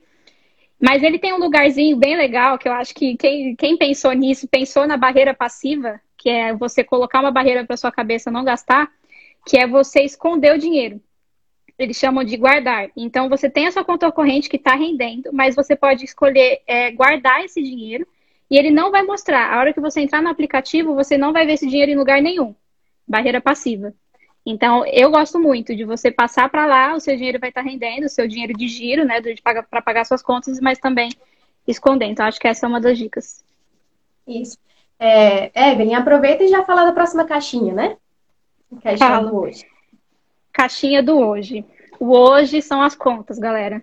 [0.80, 4.48] Mas ele tem um lugarzinho bem legal, que eu acho que quem, quem pensou nisso,
[4.48, 8.90] pensou na barreira passiva, que é você colocar uma barreira para sua cabeça não gastar
[9.48, 11.02] que é você esconder o dinheiro.
[11.80, 12.90] Eles chamam de guardar.
[12.98, 16.92] Então, você tem a sua conta corrente que está rendendo, mas você pode escolher é,
[16.92, 18.06] guardar esse dinheiro
[18.50, 19.54] e ele não vai mostrar.
[19.54, 22.22] A hora que você entrar no aplicativo, você não vai ver esse dinheiro em lugar
[22.22, 22.54] nenhum.
[23.08, 23.94] Barreira passiva.
[24.46, 27.70] Então, eu gosto muito de você passar para lá, o seu dinheiro vai estar tá
[27.70, 29.22] rendendo, o seu dinheiro de giro, né,
[29.70, 31.10] para pagar suas contas, mas também
[31.68, 32.06] esconder.
[32.06, 33.44] Então, acho que essa é uma das dicas.
[34.26, 34.58] Isso.
[35.00, 37.98] É, Evelyn, aproveita e já fala da próxima caixinha, né?
[38.82, 39.66] Caixinha do hoje.
[40.52, 41.66] Caixinha do hoje.
[42.00, 43.82] O hoje são as contas, galera.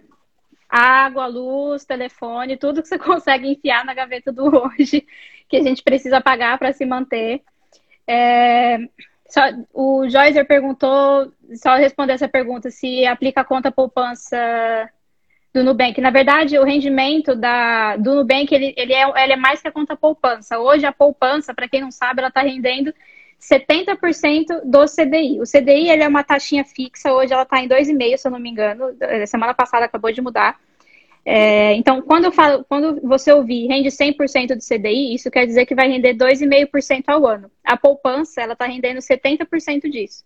[0.69, 5.07] Água, luz, telefone, tudo que você consegue enfiar na gaveta do hoje,
[5.49, 7.43] que a gente precisa pagar para se manter.
[8.07, 8.79] É...
[9.29, 9.41] Só,
[9.73, 14.37] o Joycer perguntou, só responder essa pergunta, se aplica a conta poupança
[15.53, 16.01] do Nubank.
[16.01, 19.73] Na verdade, o rendimento da, do Nubank, ele, ele, é, ele é mais que a
[19.73, 20.59] conta poupança.
[20.59, 22.93] Hoje, a poupança, para quem não sabe, ela está rendendo
[23.41, 25.41] 70% do CDI.
[25.41, 28.39] O CDI ele é uma taxinha fixa, hoje ela está em 2,5%, se eu não
[28.39, 28.97] me engano.
[29.01, 30.59] Eh, semana passada acabou de mudar.
[31.27, 35.65] É, então, quando eu falo, quando você ouvir rende 100% do CDI, isso quer dizer
[35.65, 37.51] que vai render 2,5% ao ano.
[37.65, 40.23] A poupança, ela está rendendo 70% disso.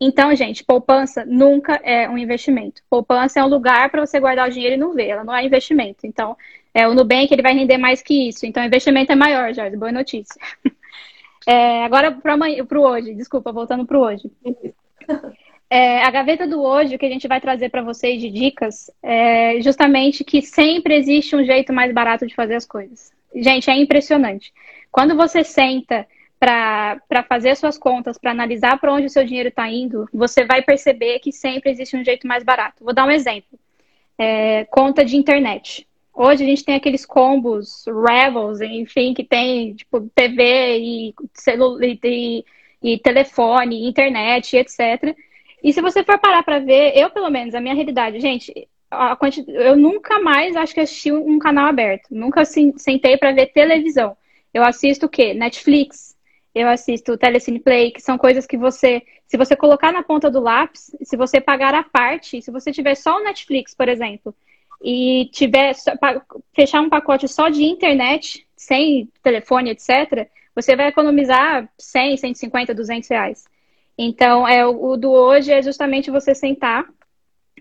[0.00, 2.82] Então, gente, poupança nunca é um investimento.
[2.88, 5.44] Poupança é um lugar para você guardar o dinheiro e não ver, ela não é
[5.44, 6.06] investimento.
[6.06, 6.36] Então,
[6.72, 8.46] é, o Nubank ele vai render mais que isso.
[8.46, 9.76] Então, investimento é maior, Jorge.
[9.76, 10.40] Boa notícia.
[11.46, 14.30] É, agora para o hoje, desculpa, voltando para o hoje.
[15.72, 18.90] É, a gaveta do hoje, o que a gente vai trazer para vocês de dicas,
[19.00, 23.12] é justamente que sempre existe um jeito mais barato de fazer as coisas.
[23.32, 24.52] Gente, é impressionante.
[24.90, 26.08] Quando você senta
[26.40, 30.60] para fazer suas contas, para analisar para onde o seu dinheiro está indo, você vai
[30.60, 32.82] perceber que sempre existe um jeito mais barato.
[32.82, 33.56] Vou dar um exemplo.
[34.18, 35.86] É, conta de internet.
[36.12, 42.44] Hoje a gente tem aqueles combos, Revels, enfim, que tem tipo TV e, celular, e,
[42.82, 45.16] e telefone, internet, etc.
[45.62, 48.52] E se você for parar para ver, eu pelo menos, a minha realidade, gente,
[48.90, 49.16] a
[49.48, 52.08] eu nunca mais acho que assisti um canal aberto.
[52.10, 54.16] Nunca sentei para ver televisão.
[54.52, 55.32] Eu assisto o quê?
[55.32, 56.16] Netflix.
[56.52, 60.40] Eu assisto Telecine Play, que são coisas que você, se você colocar na ponta do
[60.40, 64.34] lápis, se você pagar a parte, se você tiver só o Netflix, por exemplo,
[64.82, 65.74] e tiver
[66.54, 73.08] fechar um pacote só de internet, sem telefone, etc., você vai economizar 100, 150, 200
[73.08, 73.44] reais.
[73.96, 76.86] Então, é, o do hoje é justamente você sentar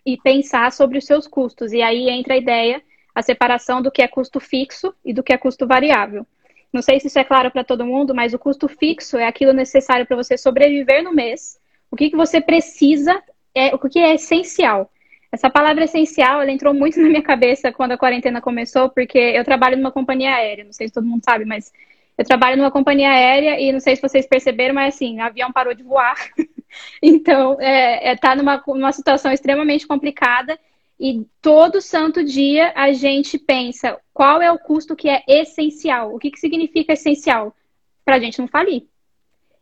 [0.06, 1.74] e pensar sobre os seus custos.
[1.74, 2.82] E aí entra a ideia,
[3.14, 6.26] a separação do que é custo fixo e do que é custo variável.
[6.72, 9.54] Não sei se isso é claro para todo mundo, mas o custo fixo é aquilo
[9.54, 11.60] necessário para você sobreviver no mês.
[11.92, 13.22] O que, que você precisa,
[13.54, 14.92] é o que é essencial.
[15.32, 19.44] Essa palavra essencial, ela entrou muito na minha cabeça quando a quarentena começou, porque eu
[19.44, 21.72] trabalho numa companhia aérea, não sei se todo mundo sabe, mas
[22.18, 25.52] eu trabalho numa companhia aérea e não sei se vocês perceberam, mas assim, o avião
[25.52, 26.18] parou de voar.
[27.02, 30.60] então, é, é, tá numa, numa situação extremamente complicada
[31.00, 36.14] e todo santo dia a gente pensa qual é o custo que é essencial.
[36.14, 37.56] O que, que significa essencial?
[38.04, 38.84] Para a gente não falir.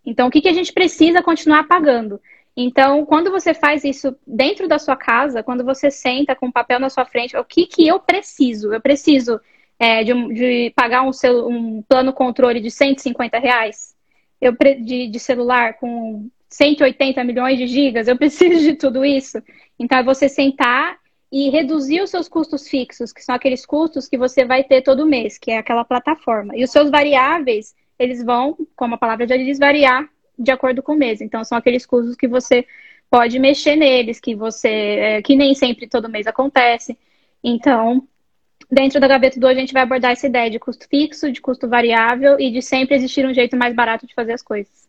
[0.03, 2.19] Então, o que, que a gente precisa continuar pagando?
[2.59, 6.79] Então, quando você faz isso dentro da sua casa, quando você senta com o papel
[6.79, 8.73] na sua frente, o que, que eu preciso?
[8.73, 9.39] Eu preciso
[9.77, 11.11] é, de, de, pagar um,
[11.47, 13.95] um, plano controle de 150 reais
[14.41, 19.37] eu, de, de celular com 180 milhões de gigas, eu preciso de tudo isso.
[19.77, 20.97] Então, é você sentar
[21.31, 25.05] e reduzir os seus custos fixos, que são aqueles custos que você vai ter todo
[25.05, 26.57] mês, que é aquela plataforma.
[26.57, 30.93] E os seus variáveis, eles vão, como a palavra já diz, variar de acordo com
[30.93, 31.21] o mês.
[31.21, 32.65] Então, são aqueles custos que você
[33.09, 36.97] pode mexer neles, que você, é, que nem sempre todo mês acontece.
[37.43, 38.05] Então,
[38.69, 41.67] dentro da gaveta do a gente vai abordar essa ideia de custo fixo, de custo
[41.67, 44.87] variável e de sempre existir um jeito mais barato de fazer as coisas.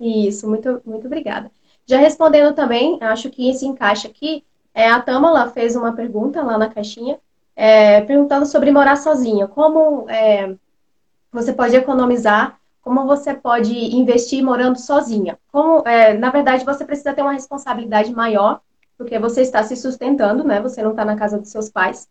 [0.00, 1.50] Isso, muito, muito obrigada.
[1.86, 6.56] Já respondendo também, acho que isso encaixa aqui, é, a Tamala fez uma pergunta lá
[6.58, 7.18] na caixinha,
[7.54, 9.46] é, perguntando sobre morar sozinha.
[9.46, 10.54] Como é,
[11.30, 15.38] você pode economizar, como você pode investir morando sozinha.
[15.50, 18.60] Como, é, na verdade, você precisa ter uma responsabilidade maior,
[18.98, 20.60] porque você está se sustentando, né?
[20.60, 22.08] Você não está na casa dos seus pais.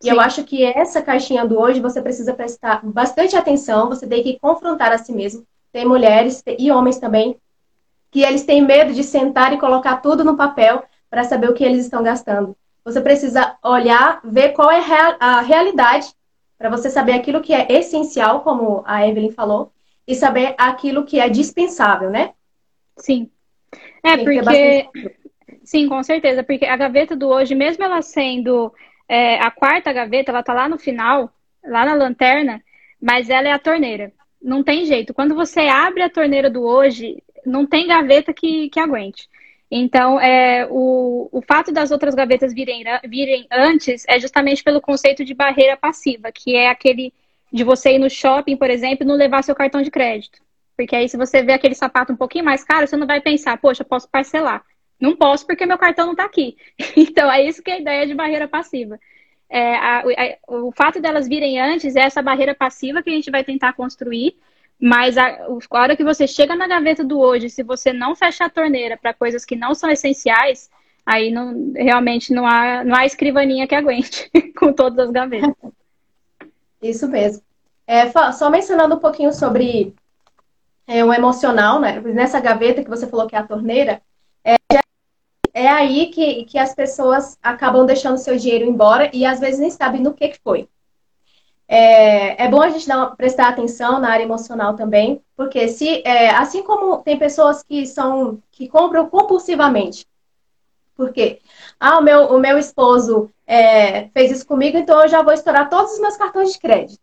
[0.00, 0.10] E Sim.
[0.12, 4.38] eu acho que essa caixinha do hoje você precisa prestar bastante atenção, você tem que
[4.38, 5.44] confrontar a si mesmo.
[5.72, 7.36] Tem mulheres e homens também
[8.10, 11.64] que eles têm medo de sentar e colocar tudo no papel para saber o que
[11.64, 12.56] eles estão gastando.
[12.84, 14.82] Você precisa olhar, ver qual é
[15.20, 16.12] a realidade,
[16.58, 19.72] para você saber aquilo que é essencial, como a Evelyn falou,
[20.10, 22.32] e saber aquilo que é dispensável, né?
[22.96, 23.30] Sim.
[24.02, 24.88] É, Tem porque.
[25.62, 28.72] Sim, com certeza, porque a gaveta do hoje, mesmo ela sendo
[29.08, 31.32] é, a quarta gaveta, ela tá lá no final,
[31.64, 32.60] lá na lanterna,
[33.00, 34.12] mas ela é a torneira.
[34.42, 35.14] Não tem jeito.
[35.14, 39.28] Quando você abre a torneira do hoje, não tem gaveta que, que aguente.
[39.70, 45.24] Então, é, o, o fato das outras gavetas virem, virem antes é justamente pelo conceito
[45.24, 47.12] de barreira passiva, que é aquele
[47.52, 50.38] de você ir no shopping, por exemplo, e não levar seu cartão de crédito.
[50.76, 53.56] Porque aí, se você vê aquele sapato um pouquinho mais caro, você não vai pensar,
[53.58, 54.64] poxa, posso parcelar.
[55.00, 56.56] Não posso porque meu cartão não está aqui.
[56.96, 58.98] Então, é isso que é a ideia de barreira passiva.
[59.48, 63.30] É, a, a, o fato delas virem antes é essa barreira passiva que a gente
[63.30, 64.36] vai tentar construir
[64.80, 68.46] mas a, a hora que você chega na gaveta do hoje, se você não fecha
[68.46, 70.70] a torneira para coisas que não são essenciais,
[71.04, 75.52] aí não, realmente não há, não há escrivaninha que aguente com todas as gavetas.
[76.80, 77.42] Isso mesmo.
[77.86, 79.94] É, só mencionando um pouquinho sobre
[80.86, 82.00] é, o emocional, né?
[82.00, 84.00] Nessa gaveta que você falou que é a torneira,
[84.44, 84.56] é,
[85.52, 89.70] é aí que, que as pessoas acabam deixando seu dinheiro embora e às vezes nem
[89.70, 90.68] sabem no que, que foi.
[91.68, 96.30] É, é bom a gente dar, prestar atenção na área emocional também, porque se é,
[96.30, 100.04] assim como tem pessoas que são que compram compulsivamente,
[101.00, 101.40] porque
[101.80, 105.70] ah, o meu, o meu esposo é, fez isso comigo, então eu já vou estourar
[105.70, 107.00] todos os meus cartões de crédito.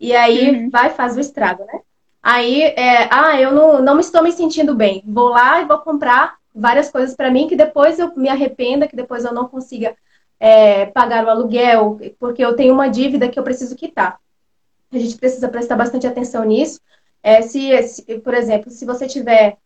[0.00, 0.70] E aí uhum.
[0.70, 1.80] vai faz o estrago, né?
[2.20, 5.04] Aí, é, ah, eu não, não estou me sentindo bem.
[5.06, 8.96] Vou lá e vou comprar várias coisas para mim que depois eu me arrependa, que
[8.96, 9.94] depois eu não consiga
[10.40, 14.18] é, pagar o aluguel, porque eu tenho uma dívida que eu preciso quitar.
[14.92, 16.80] A gente precisa prestar bastante atenção nisso.
[17.22, 19.56] É, se, se, por exemplo, se você estiver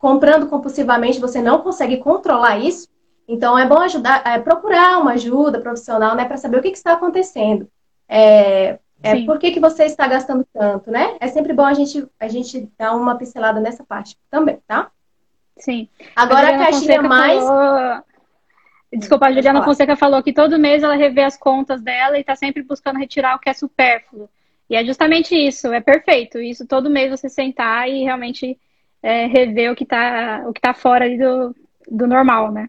[0.00, 2.88] comprando compulsivamente, você não consegue controlar isso,
[3.28, 6.78] então é bom ajudar, é, procurar uma ajuda profissional, né, para saber o que, que
[6.78, 7.68] está acontecendo.
[8.08, 11.16] É, é por que, que você está gastando tanto, né?
[11.20, 14.90] É sempre bom a gente, a gente dar uma pincelada nessa parte também, tá?
[15.58, 15.86] Sim.
[16.16, 17.42] Agora a, a caixinha mais.
[17.44, 18.02] Falou
[18.92, 22.34] Desculpa, a Juliana Fonseca falou que todo mês ela revê as contas dela e está
[22.34, 24.28] sempre buscando retirar o que é supérfluo.
[24.68, 26.40] E é justamente isso, é perfeito.
[26.40, 28.58] Isso todo mês você sentar e realmente
[29.02, 31.54] é, rever o que está o que tá fora do,
[31.90, 32.68] do normal, né?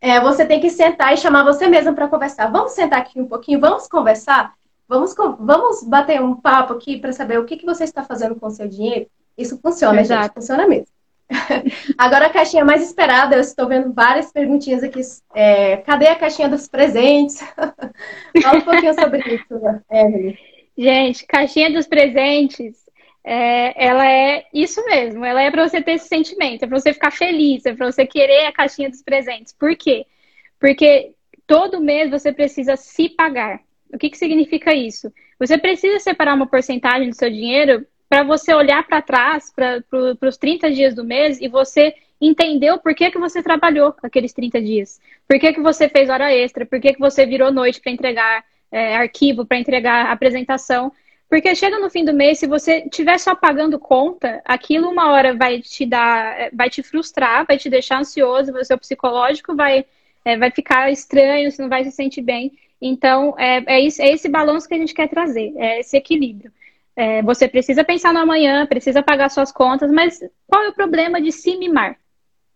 [0.00, 2.50] É, você tem que sentar e chamar você mesma para conversar.
[2.50, 4.54] Vamos sentar aqui um pouquinho, vamos conversar?
[4.88, 8.46] Vamos, vamos bater um papo aqui para saber o que, que você está fazendo com
[8.46, 9.06] o seu dinheiro?
[9.36, 10.22] Isso funciona, Exato.
[10.22, 10.86] gente, funciona mesmo.
[11.98, 15.00] Agora a caixinha mais esperada, eu estou vendo várias perguntinhas aqui.
[15.34, 17.40] É, cadê a caixinha dos presentes?
[18.42, 20.34] Fala um pouquinho sobre isso, Evelyn.
[20.76, 22.87] Gente, caixinha dos presentes,
[23.24, 25.24] é, ela é isso mesmo.
[25.24, 28.06] Ela é para você ter esse sentimento, é para você ficar feliz, é para você
[28.06, 29.52] querer a caixinha dos presentes.
[29.52, 30.06] Por quê?
[30.58, 31.12] Porque
[31.46, 33.60] todo mês você precisa se pagar.
[33.92, 35.12] O que, que significa isso?
[35.38, 39.82] Você precisa separar uma porcentagem do seu dinheiro para você olhar para trás, para
[40.28, 44.60] os 30 dias do mês, e você entender o porquê que você trabalhou aqueles 30
[44.60, 45.00] dias.
[45.26, 48.44] Por que, que você fez hora extra, por que, que você virou noite para entregar
[48.70, 50.92] é, arquivo, para entregar apresentação.
[51.28, 55.36] Porque chega no fim do mês, se você estiver só pagando conta, aquilo uma hora
[55.36, 59.84] vai te dar, é, vai te frustrar, vai te deixar ansioso, o seu psicológico vai,
[60.24, 62.52] é, vai ficar estranho, você não vai se sentir bem.
[62.80, 66.50] Então, é, é, isso, é esse balanço que a gente quer trazer, é esse equilíbrio.
[66.96, 71.20] É, você precisa pensar no amanhã, precisa pagar suas contas, mas qual é o problema
[71.20, 71.98] de se mimar?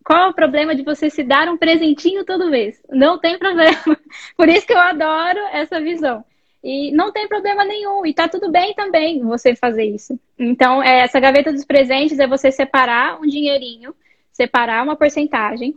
[0.05, 2.83] Qual é o problema de você se dar um presentinho todo mês?
[2.91, 3.77] Não tem problema.
[4.37, 6.25] Por isso que eu adoro essa visão.
[6.63, 8.07] E não tem problema nenhum.
[8.07, 10.19] E tá tudo bem também você fazer isso.
[10.39, 13.95] Então, é, essa gaveta dos presentes é você separar um dinheirinho,
[14.33, 15.77] separar uma porcentagem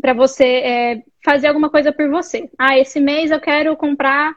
[0.00, 2.48] para você é, fazer alguma coisa por você.
[2.58, 4.36] Ah, esse mês eu quero comprar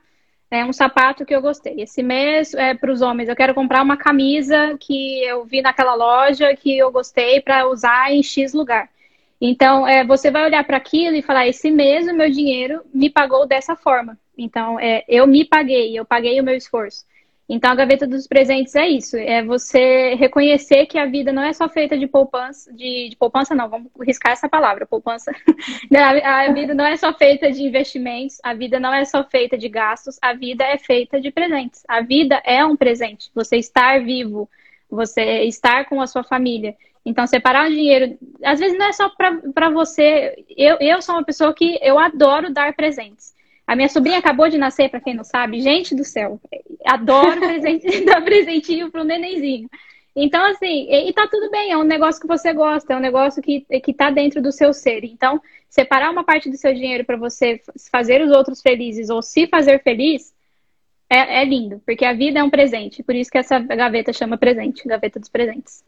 [0.49, 1.81] é, um sapato que eu gostei.
[1.81, 5.93] Esse mês é para os homens, eu quero comprar uma camisa que eu vi naquela
[5.93, 8.89] loja que eu gostei para usar em X lugar.
[9.41, 13.09] Então, é, você vai olhar para aquilo e falar: esse mês o meu dinheiro me
[13.09, 14.17] pagou dessa forma.
[14.37, 17.05] Então, é, eu me paguei, eu paguei o meu esforço.
[17.51, 21.51] Então, a gaveta dos presentes é isso: é você reconhecer que a vida não é
[21.51, 25.31] só feita de poupança, de, de poupança, não, vamos riscar essa palavra, poupança.
[25.95, 29.57] a, a vida não é só feita de investimentos, a vida não é só feita
[29.57, 31.83] de gastos, a vida é feita de presentes.
[31.87, 33.31] A vida é um presente.
[33.33, 34.47] Você estar vivo,
[34.87, 36.75] você estar com a sua família.
[37.05, 40.45] Então, separar o dinheiro, às vezes não é só para você.
[40.55, 43.33] Eu, eu sou uma pessoa que eu adoro dar presentes.
[43.65, 45.61] A minha sobrinha acabou de nascer, para quem não sabe.
[45.61, 46.39] Gente do céu,
[46.85, 49.69] adoro presente, dar presentinho pro nenenzinho.
[50.15, 53.01] Então, assim, e, e tá tudo bem, é um negócio que você gosta, é um
[53.01, 55.03] negócio que, que tá dentro do seu ser.
[55.03, 59.47] Então, separar uma parte do seu dinheiro para você fazer os outros felizes ou se
[59.47, 60.33] fazer feliz
[61.09, 63.03] é, é lindo, porque a vida é um presente.
[63.03, 65.83] Por isso que essa gaveta chama presente, gaveta dos presentes.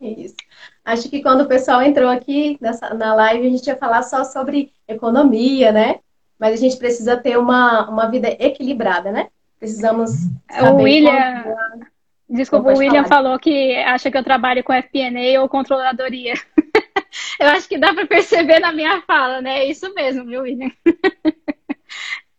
[0.00, 0.36] Isso.
[0.84, 4.24] Acho que quando o pessoal entrou aqui nessa, na live, a gente ia falar só
[4.24, 6.00] sobre economia, né?
[6.38, 9.28] mas a gente precisa ter uma, uma vida equilibrada, né?
[9.58, 10.12] Precisamos.
[10.60, 11.42] O William.
[11.42, 11.86] Como...
[12.30, 13.22] Desculpa, o William falar.
[13.22, 16.34] falou que acha que eu trabalho com FP&A ou controladoria.
[17.40, 19.60] eu acho que dá para perceber na minha fala, né?
[19.60, 20.70] É isso mesmo, viu, William?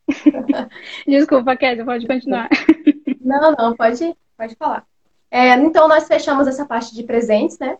[1.05, 2.47] Desculpa, Kézia, pode continuar.
[3.19, 4.85] Não, não, pode, pode falar.
[5.31, 7.77] É, então, nós fechamos essa parte de presentes, né?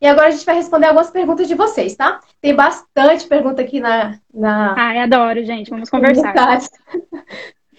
[0.00, 2.20] E agora a gente vai responder algumas perguntas de vocês, tá?
[2.40, 4.18] Tem bastante pergunta aqui na.
[4.34, 4.74] na...
[4.76, 5.70] Ai, adoro, gente.
[5.70, 6.60] Vamos conversar.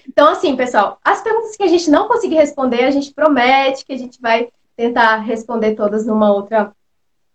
[0.06, 3.94] Então, assim, pessoal, as perguntas que a gente não conseguir responder, a gente promete que
[3.94, 6.72] a gente vai tentar responder todas numa outra,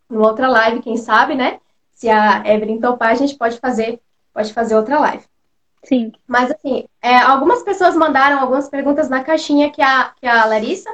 [0.09, 1.61] numa outra live, quem sabe, né?
[1.93, 4.01] Se a Evelyn topar, a gente pode fazer,
[4.33, 5.25] pode fazer outra live.
[5.85, 6.13] Sim.
[6.27, 10.91] Mas, assim, é, algumas pessoas mandaram algumas perguntas na caixinha que a, que a Larissa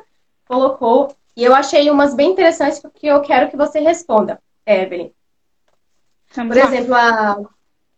[0.46, 5.10] colocou e eu achei umas bem interessantes que eu quero que você responda, Evelyn.
[6.34, 6.68] Vamos Por lá.
[6.68, 7.42] exemplo, a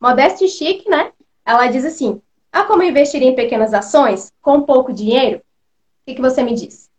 [0.00, 1.12] Modeste Chic, né?
[1.44, 2.20] Ela diz assim:
[2.50, 5.38] há como investir em pequenas ações com pouco dinheiro?
[5.38, 5.42] O
[6.06, 6.90] que, que você me diz?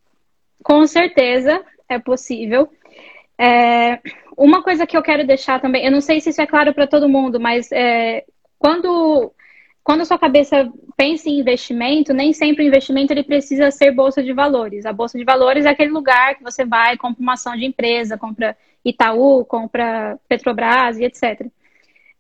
[0.64, 2.70] Com certeza é possível.
[3.38, 4.00] É,
[4.38, 6.88] uma coisa que eu quero deixar também, eu não sei se isso é claro para
[6.88, 8.26] todo mundo, mas é,
[8.60, 9.32] quando
[9.88, 14.22] quando a sua cabeça pensa em investimento, nem sempre o investimento ele precisa ser bolsa
[14.22, 14.86] de valores.
[14.86, 18.18] A bolsa de valores é aquele lugar que você vai, compra uma ação de empresa,
[18.18, 21.48] compra Itaú, compra Petrobras e etc.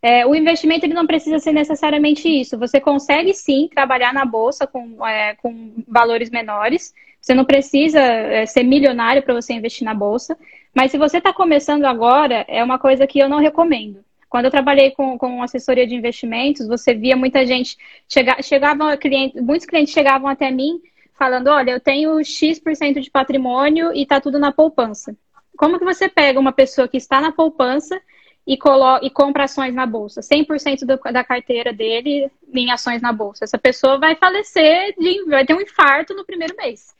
[0.01, 2.57] É, o investimento ele não precisa ser necessariamente isso.
[2.57, 6.93] Você consegue sim trabalhar na bolsa com, é, com valores menores.
[7.19, 10.37] Você não precisa é, ser milionário para você investir na bolsa.
[10.73, 14.06] Mas se você está começando agora, é uma coisa que eu não recomendo.
[14.29, 19.39] Quando eu trabalhei com, com assessoria de investimentos, você via muita gente chegar, chegavam cliente,
[19.39, 20.81] muitos clientes chegavam até mim
[21.17, 25.15] falando, olha, eu tenho X% de patrimônio e está tudo na poupança.
[25.57, 27.99] Como que você pega uma pessoa que está na poupança
[28.45, 30.21] e, coloca, e compra ações na bolsa?
[30.21, 33.45] 100% do, da carteira dele em ações na bolsa.
[33.45, 36.95] Essa pessoa vai falecer, de, vai ter um infarto no primeiro mês.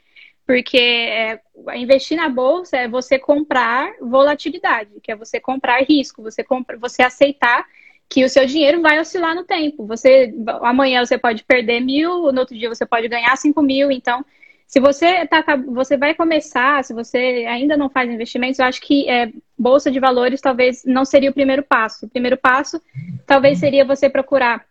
[0.48, 1.42] Porque é,
[1.76, 7.04] investir na bolsa é você comprar volatilidade, que é você comprar risco, você, compra, você
[7.04, 7.66] aceitar
[8.10, 9.86] que o seu dinheiro vai oscilar no tempo.
[9.86, 13.92] Você amanhã você pode perder mil, no outro dia você pode ganhar cinco mil.
[13.92, 14.26] Então,
[14.66, 19.10] se você tá, você vai começar, se você ainda não faz investimentos, eu acho que
[19.10, 22.06] é, bolsa de valores talvez não seria o primeiro passo.
[22.06, 22.82] O primeiro passo
[23.26, 24.66] talvez seria você procurar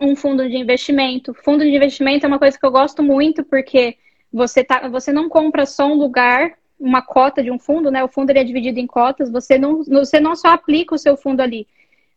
[0.00, 1.32] um fundo de investimento.
[1.44, 3.96] Fundo de investimento é uma coisa que eu gosto muito porque
[4.34, 8.02] você, tá, você não compra só um lugar, uma cota de um fundo, né?
[8.02, 9.30] O fundo ele é dividido em cotas.
[9.30, 11.68] Você não, você não só aplica o seu fundo ali.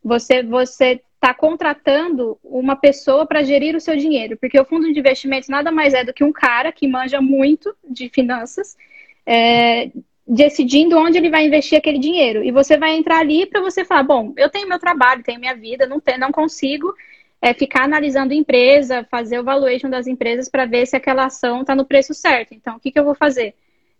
[0.04, 5.00] Você você está contratando uma pessoa para gerir o seu dinheiro, porque o fundo de
[5.00, 8.78] investimentos nada mais é do que um cara que manja muito de finanças,
[9.26, 9.90] é,
[10.28, 12.44] decidindo onde ele vai investir aquele dinheiro.
[12.44, 15.56] E você vai entrar ali para você falar, bom, eu tenho meu trabalho, tenho minha
[15.56, 16.94] vida, não, tenho, não consigo
[17.42, 21.76] é ficar analisando empresa, fazer o valuation das empresas para ver se aquela ação está
[21.76, 22.54] no preço certo.
[22.54, 23.54] Então, o que, que eu vou fazer?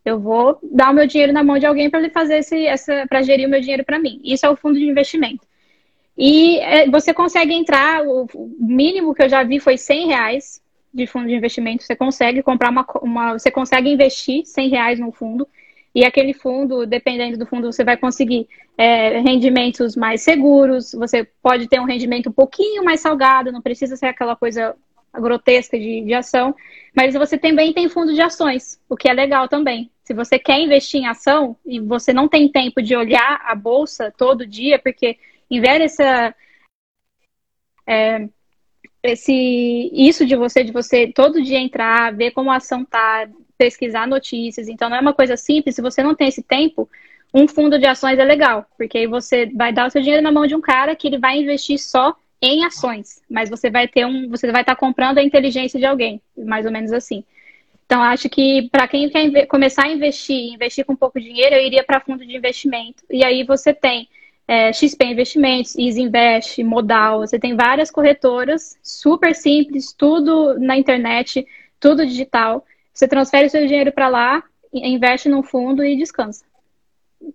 [0.04, 3.06] Eu vou dar o meu dinheiro na mão de alguém para ele fazer esse, essa,
[3.08, 4.20] para gerir o meu dinheiro para mim.
[4.24, 5.46] Isso é o fundo de investimento.
[6.18, 8.28] E é, você consegue entrar, o
[8.60, 10.62] mínimo que eu já vi foi 100 reais
[10.92, 11.84] de fundo de investimento.
[11.84, 15.48] Você consegue comprar uma, uma você consegue investir 100 reais no fundo
[15.98, 21.68] e aquele fundo, dependendo do fundo, você vai conseguir é, rendimentos mais seguros, você pode
[21.68, 24.76] ter um rendimento um pouquinho mais salgado, não precisa ser aquela coisa
[25.12, 26.54] grotesca de, de ação,
[26.96, 29.90] mas você também tem fundo de ações, o que é legal também.
[30.04, 34.14] Se você quer investir em ação e você não tem tempo de olhar a bolsa
[34.16, 35.18] todo dia, porque
[35.50, 36.36] em vez dessa
[37.88, 38.30] é,
[39.02, 43.28] esse isso de você de você todo dia entrar, ver como a ação tá,
[43.58, 45.76] pesquisar notícias, então não é uma coisa simples.
[45.76, 46.90] Se você não tem esse tempo,
[47.34, 50.32] um fundo de ações é legal, porque aí você vai dar o seu dinheiro na
[50.32, 54.06] mão de um cara que ele vai investir só em ações, mas você vai ter
[54.06, 57.24] um, você vai estar tá comprando a inteligência de alguém, mais ou menos assim.
[57.86, 61.84] Então acho que para quem quer começar a investir, investir com pouco dinheiro, eu iria
[61.84, 63.04] para fundo de investimento.
[63.10, 64.08] E aí você tem
[64.48, 71.46] é, XP Investimentos, Easy Invest, Modal, você tem várias corretoras, super simples, tudo na internet,
[71.80, 72.66] tudo digital.
[72.98, 74.44] Você transfere o seu dinheiro para lá,
[74.74, 76.44] investe num fundo e descansa.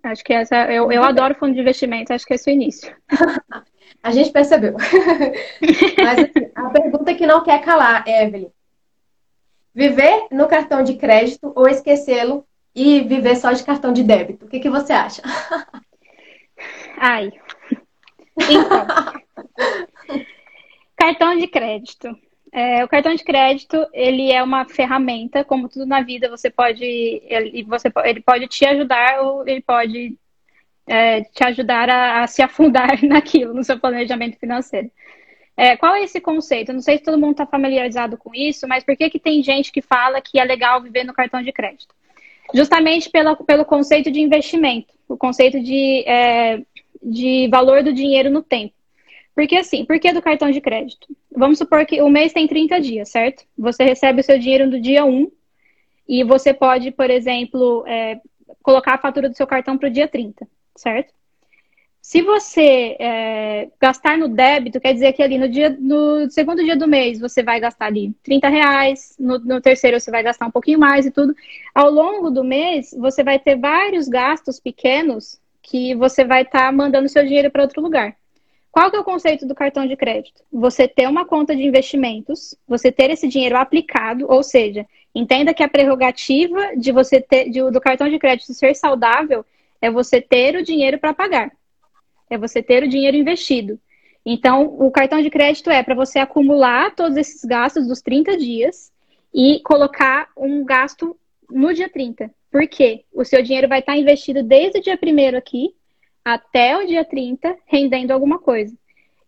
[0.03, 0.69] Acho que essa.
[0.69, 2.93] Eu, eu adoro fundo de investimento, acho que esse é o início.
[4.03, 4.73] A gente percebeu.
[6.03, 8.49] Mas assim, a pergunta que não quer calar, Evelyn.
[9.73, 12.45] Viver no cartão de crédito ou esquecê-lo
[12.75, 14.45] e viver só de cartão de débito?
[14.45, 15.21] O que, que você acha?
[16.99, 17.31] Ai.
[18.37, 18.85] Então.
[20.97, 22.09] cartão de crédito.
[22.55, 26.83] É, o cartão de crédito, ele é uma ferramenta, como tudo na vida, você pode,
[26.83, 30.15] ele, você, ele pode te ajudar ou ele pode
[30.85, 34.91] é, te ajudar a, a, se afundar naquilo, no seu planejamento financeiro.
[35.57, 36.71] É, qual é esse conceito?
[36.71, 39.71] Não sei se todo mundo está familiarizado com isso, mas por que, que tem gente
[39.71, 41.95] que fala que é legal viver no cartão de crédito?
[42.53, 46.61] Justamente pela, pelo conceito de investimento, o conceito de, é,
[47.01, 48.75] de valor do dinheiro no tempo.
[49.35, 51.07] Porque assim, por que do cartão de crédito?
[51.35, 53.43] Vamos supor que o mês tem 30 dias, certo?
[53.57, 55.31] Você recebe o seu dinheiro no dia 1
[56.07, 58.19] e você pode, por exemplo, é,
[58.61, 61.13] colocar a fatura do seu cartão para o dia 30, certo?
[62.03, 66.75] Se você é, gastar no débito, quer dizer que ali no, dia, no segundo dia
[66.75, 70.51] do mês você vai gastar ali 30 reais, no, no terceiro você vai gastar um
[70.51, 71.33] pouquinho mais e tudo.
[71.73, 76.71] Ao longo do mês, você vai ter vários gastos pequenos que você vai estar tá
[76.73, 78.17] mandando seu dinheiro para outro lugar.
[78.73, 80.41] Qual que é o conceito do cartão de crédito?
[80.51, 85.61] Você ter uma conta de investimentos, você ter esse dinheiro aplicado, ou seja, entenda que
[85.61, 89.45] a prerrogativa de você ter de, do cartão de crédito ser saudável
[89.79, 91.51] é você ter o dinheiro para pagar.
[92.27, 93.79] É você ter o dinheiro investido.
[94.25, 98.91] Então, o cartão de crédito é para você acumular todos esses gastos dos 30 dias
[99.31, 101.15] e colocar um gasto
[101.47, 102.31] no dia 30.
[102.49, 103.05] Por quê?
[103.13, 105.75] O seu dinheiro vai estar investido desde o dia 1 aqui
[106.23, 108.75] até o dia 30 rendendo alguma coisa.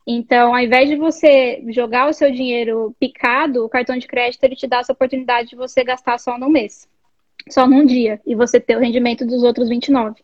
[0.07, 4.55] Então, ao invés de você jogar o seu dinheiro picado, o cartão de crédito ele
[4.55, 6.87] te dá essa oportunidade de você gastar só no mês,
[7.49, 10.21] só num dia, e você ter o rendimento dos outros 29.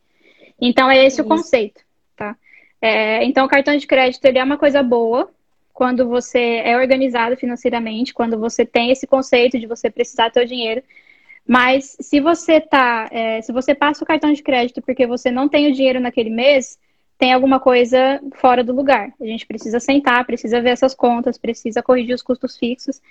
[0.60, 1.24] Então, é esse Isso.
[1.24, 1.82] o conceito,
[2.16, 2.36] tá?
[2.80, 5.32] É, então, o cartão de crédito ele é uma coisa boa
[5.74, 10.48] quando você é organizado financeiramente, quando você tem esse conceito de você precisar ter o
[10.48, 10.84] dinheiro,
[11.48, 15.50] mas se você tá, é, se você passa o cartão de crédito porque você não
[15.50, 16.78] tem o dinheiro naquele mês,
[17.18, 19.14] tem alguma coisa fora do lugar.
[19.20, 23.02] A gente precisa sentar, precisa ver essas contas, precisa corrigir os custos fixos.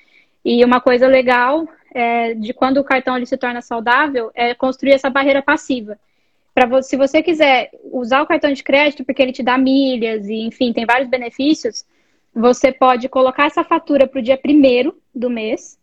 [0.44, 4.92] E uma coisa legal é, de quando o cartão ele se torna saudável é construir
[4.92, 5.98] essa barreira passiva.
[6.54, 10.42] Para se você quiser usar o cartão de crédito porque ele te dá milhas e
[10.46, 11.84] enfim tem vários benefícios,
[12.34, 15.79] você pode colocar essa fatura para o dia primeiro do mês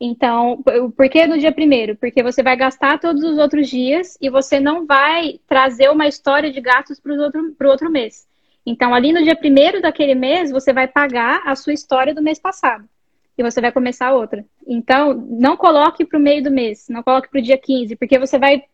[0.00, 0.62] então,
[0.96, 1.94] por que no dia primeiro?
[1.94, 6.50] Porque você vai gastar todos os outros dias e você não vai trazer uma história
[6.50, 8.26] de gastos para o outro, outro mês.
[8.64, 12.38] Então, ali no dia primeiro daquele mês, você vai pagar a sua história do mês
[12.38, 12.88] passado.
[13.36, 14.44] E você vai começar outra.
[14.66, 18.18] Então, não coloque para o meio do mês, não coloque para o dia 15, porque
[18.18, 18.64] você vai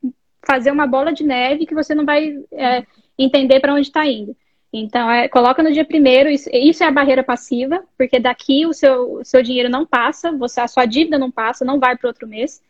[0.47, 2.85] fazer uma bola de neve que você não vai é,
[3.19, 4.37] entender para onde está indo.
[4.79, 8.75] Então, é, coloca no dia primeiro, isso, isso, é a barreira passiva, porque daqui o
[8.75, 12.09] seu, o seu dinheiro não passa, você, a sua dívida não passa, não vai para
[12.09, 12.61] outro mês.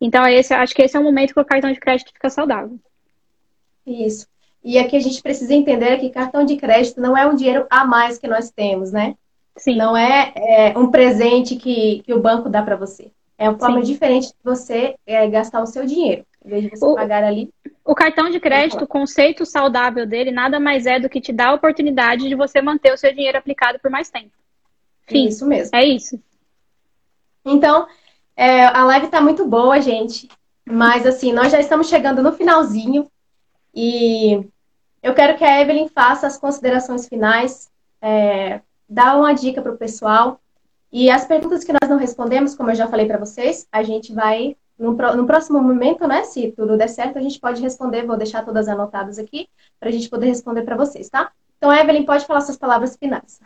[0.00, 2.78] Então, esse, acho que esse é o momento que o cartão de crédito fica saudável.
[3.86, 4.26] Isso.
[4.62, 7.84] E aqui a gente precisa entender que cartão de crédito não é um dinheiro a
[7.84, 9.14] mais que nós temos, né?
[9.56, 9.76] Sim.
[9.76, 13.10] Não é, é um presente que, que o banco dá para você.
[13.38, 13.92] É uma forma Sim.
[13.92, 16.24] diferente de você é, gastar o seu dinheiro.
[16.44, 17.50] Em vez de você o, pagar ali.
[17.84, 21.48] O cartão de crédito, o conceito saudável dele, nada mais é do que te dar
[21.48, 24.32] a oportunidade de você manter o seu dinheiro aplicado por mais tempo.
[25.06, 25.26] Fim.
[25.26, 25.76] Isso mesmo.
[25.76, 26.18] É isso.
[27.44, 27.86] Então,
[28.34, 30.28] é, a live está muito boa, gente.
[30.64, 33.06] Mas assim, nós já estamos chegando no finalzinho.
[33.74, 34.48] E
[35.02, 37.70] eu quero que a Evelyn faça as considerações finais,
[38.00, 40.40] é, dá uma dica para o pessoal.
[40.90, 44.14] E as perguntas que nós não respondemos, como eu já falei para vocês, a gente
[44.14, 48.04] vai no, no, próximo momento, né, se tudo der certo, a gente pode responder.
[48.04, 49.48] Vou deixar todas anotadas aqui
[49.78, 51.30] para a gente poder responder para vocês, tá?
[51.56, 53.40] Então, Evelyn, pode falar suas palavras finais.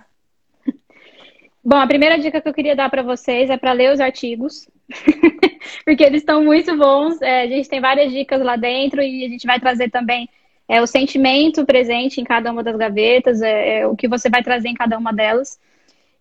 [1.63, 4.69] Bom, a primeira dica que eu queria dar para vocês é para ler os artigos,
[5.85, 7.21] porque eles estão muito bons.
[7.21, 10.29] É, a gente tem várias dicas lá dentro e a gente vai trazer também
[10.67, 14.43] é, o sentimento presente em cada uma das gavetas, é, é o que você vai
[14.43, 15.59] trazer em cada uma delas.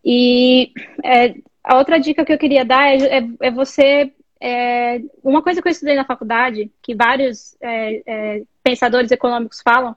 [0.04, 0.72] E
[1.04, 4.12] é, a outra dica que eu queria dar é, é, é você.
[4.40, 7.56] É, uma coisa que eu estudei na faculdade, que vários
[8.64, 9.96] pensadores econômicos falam,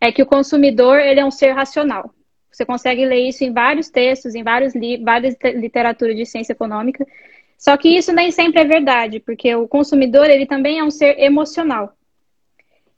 [0.00, 2.12] é que o consumidor ele é um ser racional.
[2.50, 7.06] Você consegue ler isso em vários textos, em vários li várias literaturas de ciência econômica.
[7.56, 11.18] Só que isso nem sempre é verdade, porque o consumidor ele também é um ser
[11.18, 11.96] emocional.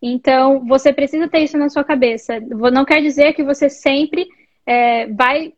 [0.01, 2.41] Então, você precisa ter isso na sua cabeça.
[2.41, 4.27] Não quer dizer que você sempre
[4.67, 5.53] é, vai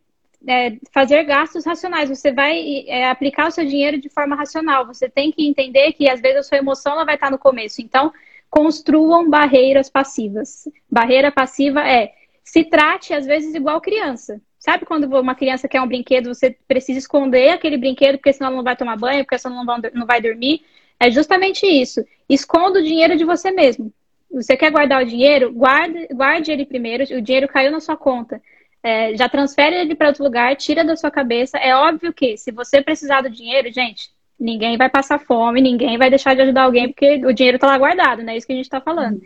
[0.45, 2.09] é, fazer gastos racionais.
[2.09, 4.85] Você vai é, aplicar o seu dinheiro de forma racional.
[4.85, 7.81] Você tem que entender que às vezes a sua emoção ela vai estar no começo.
[7.81, 8.11] Então,
[8.49, 10.67] construam barreiras passivas.
[10.89, 12.13] Barreira passiva é
[12.43, 14.41] se trate, às vezes, igual criança.
[14.57, 18.57] Sabe quando uma criança quer um brinquedo, você precisa esconder aquele brinquedo, porque senão ela
[18.57, 20.63] não vai tomar banho, porque senão não vai dormir?
[20.99, 22.03] É justamente isso.
[22.27, 23.93] Esconda o dinheiro de você mesmo.
[24.31, 25.51] Você quer guardar o dinheiro?
[25.53, 27.03] Guarde, guarde ele primeiro.
[27.17, 28.41] O dinheiro caiu na sua conta.
[28.87, 31.57] É, já transfere ele para outro lugar, tira da sua cabeça.
[31.57, 34.09] É óbvio que, se você precisar do dinheiro, gente,
[34.39, 37.77] ninguém vai passar fome, ninguém vai deixar de ajudar alguém, porque o dinheiro está lá
[37.77, 38.33] guardado, né?
[38.33, 39.21] É isso que a gente está falando.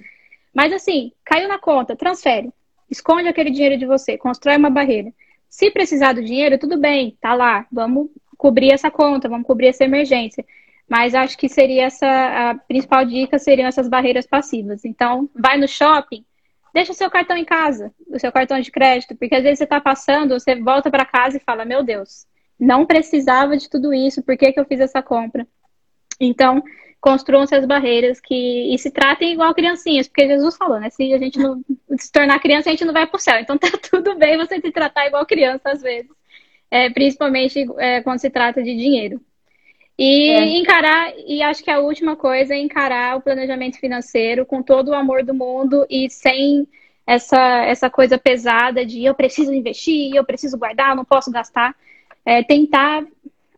[0.51, 2.49] Mas assim, caiu na conta, transfere.
[2.89, 5.13] Esconde aquele dinheiro de você, constrói uma barreira.
[5.47, 9.83] Se precisar do dinheiro, tudo bem, tá lá, vamos cobrir essa conta, vamos cobrir essa
[9.83, 10.43] emergência.
[10.89, 14.83] Mas acho que seria essa a principal dica seriam essas barreiras passivas.
[14.85, 16.25] Então, vai no shopping,
[16.73, 19.63] deixa o seu cartão em casa, o seu cartão de crédito, porque às vezes você
[19.65, 22.25] está passando, você volta para casa e fala: Meu Deus,
[22.59, 25.47] não precisava de tudo isso, por que, que eu fiz essa compra?
[26.19, 26.63] Então,
[27.01, 30.89] construam-se as barreiras que e se tratem igual criancinhas, porque Jesus falou, né?
[30.91, 31.63] Se a gente não
[31.97, 33.39] se tornar criança, a gente não vai para o céu.
[33.39, 36.11] Então tá tudo bem você se tratar igual criança às vezes,
[36.69, 39.19] é, principalmente é, quando se trata de dinheiro.
[40.03, 40.57] E é.
[40.57, 44.95] encarar, e acho que a última coisa é encarar o planejamento financeiro com todo o
[44.95, 46.67] amor do mundo e sem
[47.05, 51.75] essa, essa coisa pesada de eu preciso investir, eu preciso guardar, não posso gastar.
[52.25, 53.05] É, tentar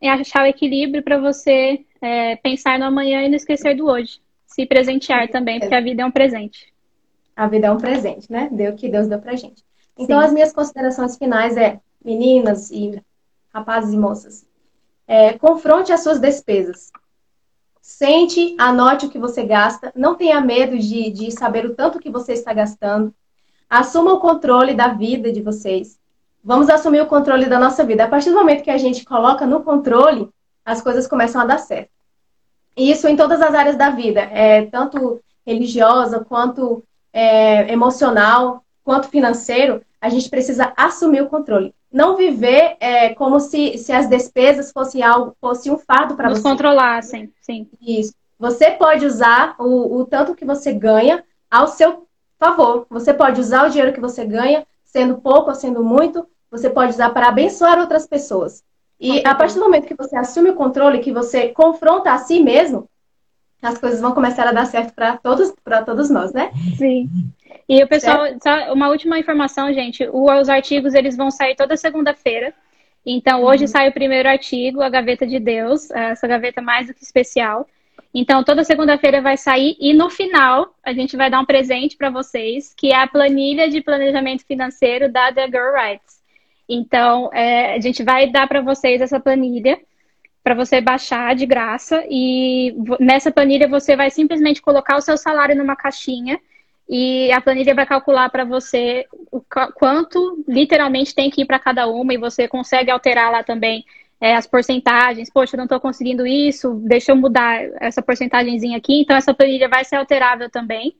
[0.02, 4.20] achar o equilíbrio para você é, pensar no amanhã e não esquecer do hoje.
[4.46, 6.74] Se presentear também, porque a vida é um presente.
[7.38, 8.50] A vida é um presente, né?
[8.52, 9.64] Deu que Deus deu pra gente.
[9.98, 10.26] Então, Sim.
[10.26, 13.02] as minhas considerações finais é, meninas e
[13.54, 14.46] rapazes e moças,
[15.08, 16.92] é, confronte as suas despesas.
[17.82, 22.10] Sente, anote o que você gasta, não tenha medo de, de saber o tanto que
[22.10, 23.14] você está gastando.
[23.70, 26.00] Assuma o controle da vida de vocês.
[26.44, 28.04] Vamos assumir o controle da nossa vida.
[28.04, 30.30] A partir do momento que a gente coloca no controle,
[30.66, 31.90] as coisas começam a dar certo.
[32.76, 39.10] E isso em todas as áreas da vida, é, tanto religiosa, quanto é, emocional, quanto
[39.10, 41.74] financeiro, a gente precisa assumir o controle.
[41.94, 46.42] Não viver é, como se, se as despesas fossem algo, fosse um fardo para você.
[46.42, 47.70] Nos controlassem, sim.
[47.80, 48.14] Isso.
[48.40, 52.08] Você pode usar o, o tanto que você ganha ao seu
[52.40, 52.88] favor.
[52.90, 56.94] Você pode usar o dinheiro que você ganha, sendo pouco ou sendo muito, você pode
[56.94, 58.64] usar para abençoar outras pessoas.
[59.00, 62.40] E a partir do momento que você assume o controle, que você confronta a si
[62.40, 62.90] mesmo,
[63.62, 66.52] as coisas vão começar a dar certo para todos, para todos nós, né?
[66.78, 67.10] Sim.
[67.68, 70.08] E o pessoal, só uma última informação, gente.
[70.12, 72.54] Os artigos eles vão sair toda segunda-feira.
[73.06, 73.68] Então, hoje uhum.
[73.68, 77.68] sai o primeiro artigo, a Gaveta de Deus, essa gaveta mais do que especial.
[78.14, 82.10] Então, toda segunda-feira vai sair e no final a gente vai dar um presente para
[82.10, 86.22] vocês, que é a planilha de planejamento financeiro da The Girl Rights.
[86.70, 89.80] Então, é, a gente vai dar para vocês essa planilha
[90.44, 95.56] para você baixar de graça e nessa planilha você vai simplesmente colocar o seu salário
[95.56, 96.40] numa caixinha
[96.96, 99.42] e a planilha vai calcular para você o
[99.74, 103.84] quanto literalmente tem que ir para cada uma e você consegue alterar lá também
[104.22, 105.28] é, as porcentagens.
[105.28, 109.02] Poxa, eu não estou conseguindo isso, deixa eu mudar essa porcentagemzinha aqui.
[109.02, 110.96] Então essa planilha vai ser alterável também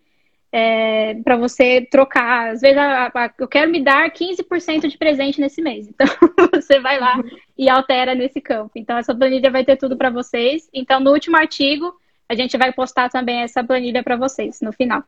[0.52, 2.54] é, para você trocar.
[2.54, 5.88] Às vezes, a, a, eu quero me dar 15% de presente nesse mês.
[5.88, 6.08] Então,
[6.52, 7.24] você vai lá
[7.56, 8.72] e altera nesse campo.
[8.76, 10.68] Então, essa planilha vai ter tudo para vocês.
[10.74, 11.94] Então, no último artigo,
[12.28, 15.04] a gente vai postar também essa planilha para vocês no final.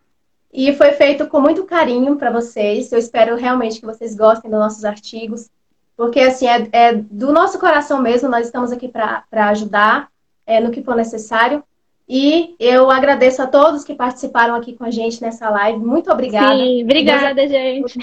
[0.57, 2.89] E foi feito com muito carinho para vocês.
[2.89, 5.49] Eu espero realmente que vocês gostem dos nossos artigos.
[5.97, 8.29] Porque, assim, é, é do nosso coração mesmo.
[8.29, 10.07] Nós estamos aqui para ajudar
[10.47, 11.61] é, no que for necessário.
[12.07, 15.77] E eu agradeço a todos que participaram aqui com a gente nessa live.
[15.79, 16.55] Muito obrigada.
[16.55, 17.99] Sim, obrigada, gente.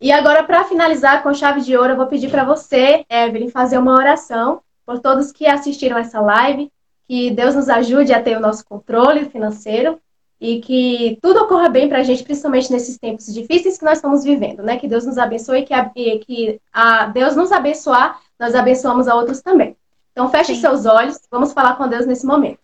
[0.00, 3.76] E agora, para finalizar com chave de ouro, eu vou pedir para você, Evelyn, fazer
[3.76, 6.72] uma oração por todos que assistiram essa live.
[7.06, 10.00] Que Deus nos ajude a ter o nosso controle financeiro
[10.42, 14.24] e que tudo ocorra bem para a gente, principalmente nesses tempos difíceis que nós estamos
[14.24, 14.76] vivendo, né?
[14.76, 19.06] Que Deus nos abençoe e que, a, e que a Deus nos abençoar, nós abençoamos
[19.06, 19.76] a outros também.
[20.10, 20.60] Então, feche Sim.
[20.60, 22.58] seus olhos, vamos falar com Deus nesse momento.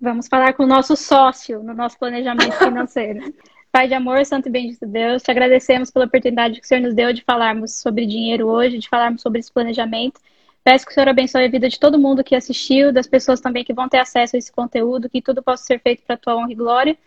[0.00, 3.32] Vamos falar com o nosso sócio no nosso planejamento financeiro.
[3.70, 6.92] Pai de amor, santo e bendito Deus, te agradecemos pela oportunidade que o Senhor nos
[6.92, 10.20] deu de falarmos sobre dinheiro hoje, de falarmos sobre esse planejamento.
[10.64, 13.62] Peço que o Senhor abençoe a vida de todo mundo que assistiu, das pessoas também
[13.62, 16.36] que vão ter acesso a esse conteúdo, que tudo possa ser feito para a tua
[16.36, 16.98] honra e glória.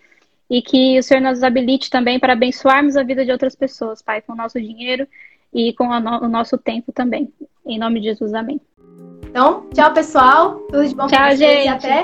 [0.49, 4.21] E que o Senhor nos habilite também para abençoarmos a vida de outras pessoas, Pai,
[4.21, 5.07] com o nosso dinheiro
[5.53, 7.33] e com o nosso tempo também.
[7.65, 8.61] Em nome de Jesus, amém.
[9.23, 10.59] Então, tchau, pessoal.
[10.69, 11.65] Tudo de bom tchau, para vocês gente.
[11.65, 12.01] e até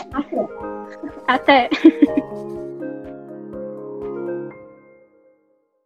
[1.27, 1.69] Até.